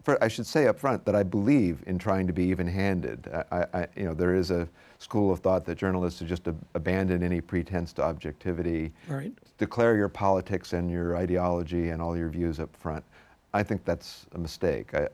for, 0.02 0.16
I 0.24 0.28
should 0.28 0.46
say 0.46 0.66
up 0.66 0.78
front 0.78 1.04
that 1.04 1.14
I 1.14 1.22
believe 1.22 1.84
in 1.86 1.98
trying 1.98 2.26
to 2.26 2.32
be 2.32 2.44
even-handed. 2.44 3.28
I, 3.52 3.66
I, 3.74 3.86
you 3.94 4.04
know, 4.04 4.14
there 4.14 4.34
is 4.34 4.50
a 4.50 4.66
school 4.98 5.30
of 5.30 5.40
thought 5.40 5.66
that 5.66 5.76
journalists 5.76 6.18
should 6.18 6.28
just 6.28 6.48
ab- 6.48 6.64
abandon 6.74 7.22
any 7.22 7.42
pretense 7.42 7.92
to 7.94 8.02
objectivity, 8.02 8.92
Right. 9.08 9.34
declare 9.58 9.94
your 9.94 10.08
politics 10.08 10.72
and 10.72 10.90
your 10.90 11.18
ideology 11.18 11.90
and 11.90 12.00
all 12.00 12.16
your 12.16 12.30
views 12.30 12.60
up 12.60 12.74
front. 12.74 13.04
I 13.52 13.62
think 13.62 13.84
that's 13.84 14.24
a 14.34 14.38
mistake. 14.38 14.94
I, 14.94 15.06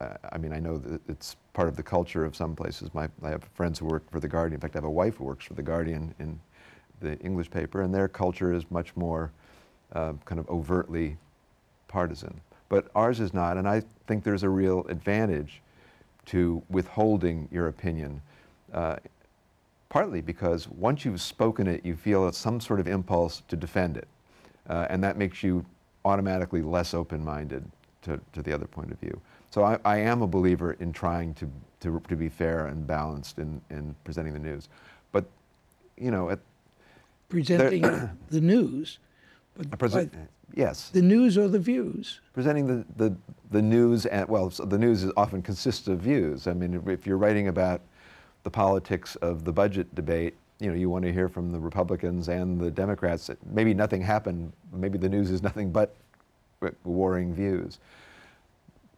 I, 0.00 0.16
I 0.32 0.38
mean, 0.38 0.54
I 0.54 0.60
know 0.60 0.78
that 0.78 1.02
it's 1.10 1.36
part 1.52 1.68
of 1.68 1.76
the 1.76 1.82
culture 1.82 2.24
of 2.24 2.34
some 2.34 2.56
places. 2.56 2.88
My, 2.94 3.06
I 3.22 3.28
have 3.28 3.44
friends 3.52 3.78
who 3.78 3.84
work 3.84 4.10
for 4.10 4.18
The 4.18 4.28
Guardian. 4.28 4.54
In 4.54 4.60
fact, 4.62 4.76
I 4.76 4.78
have 4.78 4.84
a 4.84 4.90
wife 4.90 5.16
who 5.16 5.24
works 5.24 5.44
for 5.44 5.52
The 5.52 5.62
Guardian 5.62 6.14
in 6.18 6.40
the 7.00 7.18
English 7.18 7.50
paper, 7.50 7.82
and 7.82 7.94
their 7.94 8.08
culture 8.08 8.54
is 8.54 8.64
much 8.70 8.96
more 8.96 9.30
uh, 9.94 10.12
kind 10.24 10.38
of 10.38 10.48
overtly 10.48 11.16
partisan. 11.88 12.40
But 12.68 12.88
ours 12.94 13.20
is 13.20 13.32
not, 13.32 13.56
and 13.56 13.68
I 13.68 13.82
think 14.06 14.24
there's 14.24 14.42
a 14.42 14.48
real 14.48 14.84
advantage 14.88 15.62
to 16.26 16.62
withholding 16.70 17.48
your 17.52 17.68
opinion. 17.68 18.20
Uh, 18.72 18.96
partly 19.88 20.20
because 20.20 20.68
once 20.68 21.04
you've 21.04 21.20
spoken 21.20 21.66
it, 21.68 21.84
you 21.84 21.94
feel 21.94 22.30
some 22.32 22.60
sort 22.60 22.80
of 22.80 22.88
impulse 22.88 23.42
to 23.48 23.56
defend 23.56 23.96
it. 23.96 24.08
Uh, 24.68 24.86
and 24.90 25.04
that 25.04 25.16
makes 25.16 25.42
you 25.42 25.64
automatically 26.04 26.62
less 26.62 26.94
open 26.94 27.24
minded 27.24 27.64
to, 28.02 28.18
to 28.32 28.42
the 28.42 28.52
other 28.52 28.66
point 28.66 28.90
of 28.90 28.98
view. 28.98 29.20
So 29.50 29.62
I, 29.62 29.78
I 29.84 29.98
am 29.98 30.22
a 30.22 30.26
believer 30.26 30.72
in 30.80 30.92
trying 30.92 31.34
to, 31.34 31.48
to, 31.80 32.02
to 32.08 32.16
be 32.16 32.28
fair 32.28 32.66
and 32.66 32.84
balanced 32.86 33.38
in, 33.38 33.60
in 33.70 33.94
presenting 34.02 34.32
the 34.32 34.40
news. 34.40 34.68
But, 35.12 35.26
you 35.96 36.10
know, 36.10 36.30
at, 36.30 36.40
Presenting 37.28 37.82
the 38.30 38.40
news, 38.40 38.98
but 39.56 39.78
by 39.78 40.08
yes, 40.54 40.90
the 40.90 41.02
news 41.02 41.38
or 41.38 41.48
the 41.48 41.58
views. 41.58 42.20
presenting 42.32 42.66
the, 42.66 42.84
the, 42.96 43.16
the 43.50 43.62
news, 43.62 44.06
and, 44.06 44.28
well, 44.28 44.50
so 44.50 44.64
the 44.64 44.78
news 44.78 45.02
is 45.02 45.12
often 45.16 45.42
consists 45.42 45.88
of 45.88 46.00
views. 46.00 46.46
I 46.46 46.52
mean, 46.52 46.82
if 46.86 47.06
you're 47.06 47.18
writing 47.18 47.48
about 47.48 47.80
the 48.42 48.50
politics 48.50 49.16
of 49.16 49.44
the 49.44 49.52
budget 49.52 49.94
debate, 49.94 50.34
you 50.60 50.68
know, 50.68 50.74
you 50.74 50.88
want 50.88 51.04
to 51.04 51.12
hear 51.12 51.28
from 51.28 51.50
the 51.50 51.58
Republicans 51.58 52.28
and 52.28 52.60
the 52.60 52.70
Democrats. 52.70 53.30
Maybe 53.46 53.74
nothing 53.74 54.00
happened. 54.00 54.52
Maybe 54.72 54.98
the 54.98 55.08
news 55.08 55.30
is 55.30 55.42
nothing 55.42 55.70
but 55.70 55.94
warring 56.84 57.34
views. 57.34 57.78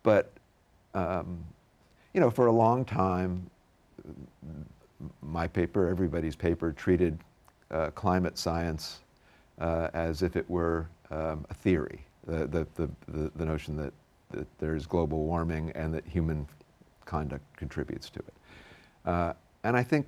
But, 0.02 0.30
um, 0.94 1.44
you 2.12 2.20
know, 2.20 2.30
for 2.30 2.46
a 2.46 2.52
long 2.52 2.84
time, 2.84 3.50
my 5.22 5.48
paper, 5.48 5.88
everybody's 5.88 6.36
paper, 6.36 6.72
treated 6.72 7.18
uh, 7.70 7.90
climate 7.90 8.38
science 8.38 9.00
as 9.58 10.22
if 10.22 10.36
it 10.36 10.48
were 10.48 10.88
um, 11.10 11.46
a 11.50 11.54
theory. 11.54 12.04
The, 12.26 12.46
the, 12.46 12.66
the, 12.74 13.30
the, 13.36 13.44
notion 13.44 13.76
that, 13.76 13.92
that 14.32 14.46
there's 14.58 14.84
global 14.84 15.24
warming 15.24 15.70
and 15.76 15.94
that 15.94 16.04
human 16.04 16.48
conduct 17.04 17.44
contributes 17.56 18.10
to 18.10 18.18
it. 18.18 18.34
Uh, 19.04 19.32
and 19.62 19.76
I 19.76 19.84
think 19.84 20.06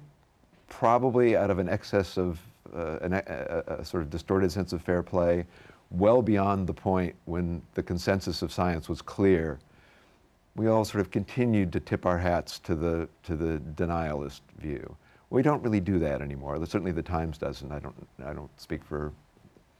probably 0.68 1.36
out 1.36 1.50
of 1.50 1.60
an 1.60 1.68
excess 1.68 2.18
of 2.18 2.40
uh, 2.74 2.98
an, 3.00 3.12
a, 3.12 3.22
a, 3.68 3.74
a 3.74 3.84
sort 3.84 4.02
of 4.02 4.10
distorted 4.10 4.50
sense 4.50 4.72
of 4.72 4.82
fair 4.82 5.02
play, 5.02 5.46
well 5.90 6.20
beyond 6.20 6.66
the 6.66 6.74
point 6.74 7.14
when 7.24 7.62
the 7.74 7.82
consensus 7.82 8.42
of 8.42 8.52
science 8.52 8.88
was 8.88 9.00
clear, 9.00 9.58
we 10.56 10.66
all 10.66 10.84
sort 10.84 11.00
of 11.00 11.10
continued 11.10 11.72
to 11.72 11.80
tip 11.80 12.04
our 12.04 12.18
hats 12.18 12.58
to 12.58 12.74
the, 12.74 13.08
to 13.22 13.36
the 13.36 13.60
denialist 13.76 14.40
view. 14.58 14.96
We 15.30 15.42
don't 15.42 15.62
really 15.62 15.80
do 15.80 15.98
that 16.00 16.20
anymore. 16.20 16.58
Certainly, 16.66 16.92
the 16.92 17.02
Times 17.02 17.38
doesn't. 17.38 17.70
I 17.70 17.78
don't. 17.78 17.94
I 18.24 18.32
don't 18.32 18.50
speak 18.58 18.82
for 18.82 19.12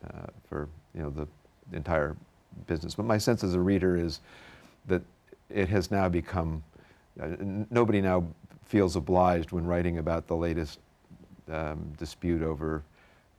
uh, 0.06 0.26
for 0.48 0.68
you 0.94 1.02
know 1.02 1.10
the 1.10 1.26
entire 1.76 2.16
business, 2.66 2.94
but 2.94 3.06
my 3.06 3.18
sense 3.18 3.44
as 3.44 3.54
a 3.54 3.60
reader 3.60 3.96
is 3.96 4.20
that 4.86 5.02
it 5.50 5.68
has 5.68 5.90
now 5.90 6.08
become. 6.08 6.62
Uh, 7.20 7.28
nobody 7.70 8.00
now 8.00 8.24
feels 8.64 8.96
obliged 8.96 9.50
when 9.50 9.66
writing 9.66 9.98
about 9.98 10.26
the 10.26 10.36
latest 10.36 10.78
um, 11.50 11.92
dispute 11.96 12.42
over 12.42 12.82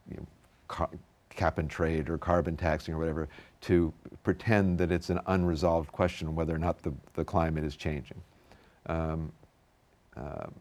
you 0.09 0.17
know, 0.17 0.25
ca- 0.67 0.89
cap 1.29 1.59
and 1.59 1.69
trade 1.69 2.09
or 2.09 2.17
carbon 2.17 2.57
taxing 2.57 2.93
or 2.93 2.97
whatever 2.97 3.29
to 3.61 3.93
pretend 4.23 4.77
that 4.77 4.91
it's 4.91 5.09
an 5.09 5.19
unresolved 5.27 5.91
question 5.91 6.35
whether 6.35 6.53
or 6.53 6.57
not 6.57 6.81
the, 6.81 6.93
the 7.13 7.23
climate 7.23 7.63
is 7.63 7.75
changing. 7.75 8.19
Um, 8.87 9.31
um, 10.17 10.53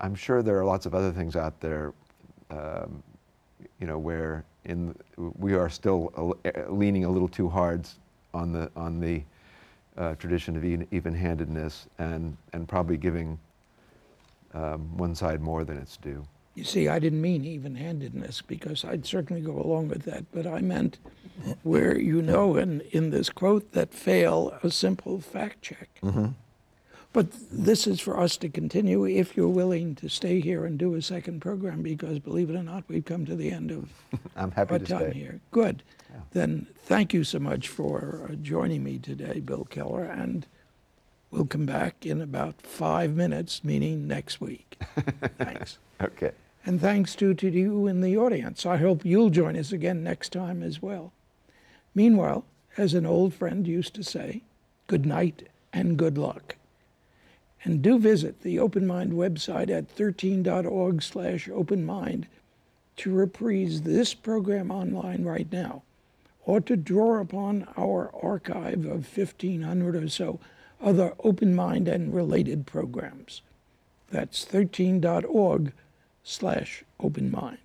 I'm 0.00 0.14
sure 0.14 0.42
there 0.42 0.58
are 0.58 0.64
lots 0.64 0.86
of 0.86 0.94
other 0.94 1.12
things 1.12 1.36
out 1.36 1.60
there, 1.60 1.92
um, 2.50 3.02
you 3.80 3.86
know, 3.86 3.98
where 3.98 4.44
in 4.64 4.94
we 5.16 5.54
are 5.54 5.68
still 5.68 6.36
leaning 6.68 7.04
a 7.04 7.10
little 7.10 7.28
too 7.28 7.48
hard 7.48 7.88
on 8.32 8.52
the 8.52 8.70
on 8.76 9.00
the 9.00 9.22
uh, 9.96 10.14
tradition 10.16 10.56
of 10.56 10.64
even, 10.64 10.86
even-handedness 10.90 11.86
and 11.98 12.36
and 12.52 12.68
probably 12.68 12.96
giving 12.96 13.38
um, 14.54 14.96
one 14.96 15.14
side 15.14 15.40
more 15.40 15.64
than 15.64 15.76
it's 15.76 15.96
due. 15.96 16.24
You 16.54 16.64
see, 16.64 16.88
I 16.88 17.00
didn't 17.00 17.20
mean 17.20 17.44
even-handedness 17.44 18.42
because 18.42 18.84
I'd 18.84 19.04
certainly 19.04 19.42
go 19.42 19.60
along 19.60 19.88
with 19.88 20.02
that, 20.04 20.24
but 20.32 20.46
I 20.46 20.60
meant 20.60 20.98
where 21.64 21.98
you 21.98 22.22
know 22.22 22.56
in, 22.56 22.80
in 22.92 23.10
this 23.10 23.28
quote 23.28 23.72
that 23.72 23.92
fail 23.92 24.56
a 24.62 24.70
simple 24.70 25.20
fact 25.20 25.62
check. 25.62 25.88
Mm-hmm. 26.02 26.26
But 27.14 27.28
this 27.48 27.86
is 27.86 28.00
for 28.00 28.18
us 28.18 28.36
to 28.38 28.48
continue 28.48 29.06
if 29.06 29.36
you're 29.36 29.48
willing 29.48 29.94
to 29.96 30.08
stay 30.08 30.40
here 30.40 30.64
and 30.64 30.76
do 30.76 30.96
a 30.96 31.00
second 31.00 31.40
program 31.40 31.80
because 31.80 32.18
believe 32.18 32.50
it 32.50 32.56
or 32.56 32.62
not, 32.64 32.82
we've 32.88 33.04
come 33.04 33.24
to 33.26 33.36
the 33.36 33.52
end 33.52 33.70
of 33.70 33.88
I'm 34.36 34.50
happy 34.50 34.72
our 34.72 34.78
to 34.80 34.84
time 34.84 35.10
stay. 35.10 35.18
here. 35.20 35.40
Good. 35.52 35.84
Yeah. 36.12 36.20
Then 36.32 36.66
thank 36.76 37.14
you 37.14 37.22
so 37.22 37.38
much 37.38 37.68
for 37.68 38.28
uh, 38.28 38.34
joining 38.34 38.82
me 38.82 38.98
today, 38.98 39.38
Bill 39.38 39.64
Keller, 39.64 40.02
and 40.02 40.44
we'll 41.30 41.46
come 41.46 41.66
back 41.66 42.04
in 42.04 42.20
about 42.20 42.60
five 42.60 43.14
minutes, 43.14 43.62
meaning 43.62 44.08
next 44.08 44.40
week. 44.40 44.76
Thanks. 45.38 45.78
Okay. 46.02 46.32
And 46.66 46.80
thanks 46.80 47.14
to, 47.16 47.32
to 47.32 47.48
you 47.48 47.86
in 47.86 48.00
the 48.00 48.16
audience. 48.18 48.66
I 48.66 48.78
hope 48.78 49.04
you'll 49.04 49.30
join 49.30 49.56
us 49.56 49.70
again 49.70 50.02
next 50.02 50.32
time 50.32 50.64
as 50.64 50.82
well. 50.82 51.12
Meanwhile, 51.94 52.44
as 52.76 52.92
an 52.92 53.06
old 53.06 53.34
friend 53.34 53.68
used 53.68 53.94
to 53.94 54.02
say, 54.02 54.42
good 54.88 55.06
night 55.06 55.48
and 55.72 55.96
good 55.96 56.18
luck. 56.18 56.56
And 57.64 57.80
do 57.80 57.98
visit 57.98 58.42
the 58.42 58.58
Open 58.58 58.86
Mind 58.86 59.12
website 59.12 59.70
at 59.70 59.94
13.org 59.96 61.02
slash 61.02 61.48
openmind 61.48 62.26
to 62.98 63.12
reprise 63.12 63.82
this 63.82 64.14
program 64.14 64.70
online 64.70 65.24
right 65.24 65.50
now, 65.50 65.82
or 66.44 66.60
to 66.60 66.76
draw 66.76 67.20
upon 67.20 67.66
our 67.76 68.10
archive 68.22 68.84
of 68.84 69.16
1,500 69.16 69.96
or 69.96 70.08
so 70.08 70.38
other 70.80 71.14
Open 71.20 71.54
Mind 71.54 71.88
and 71.88 72.14
related 72.14 72.66
programs. 72.66 73.40
That's 74.10 74.44
13.org 74.44 75.72
slash 76.22 76.84
open 77.00 77.30
mind. 77.30 77.58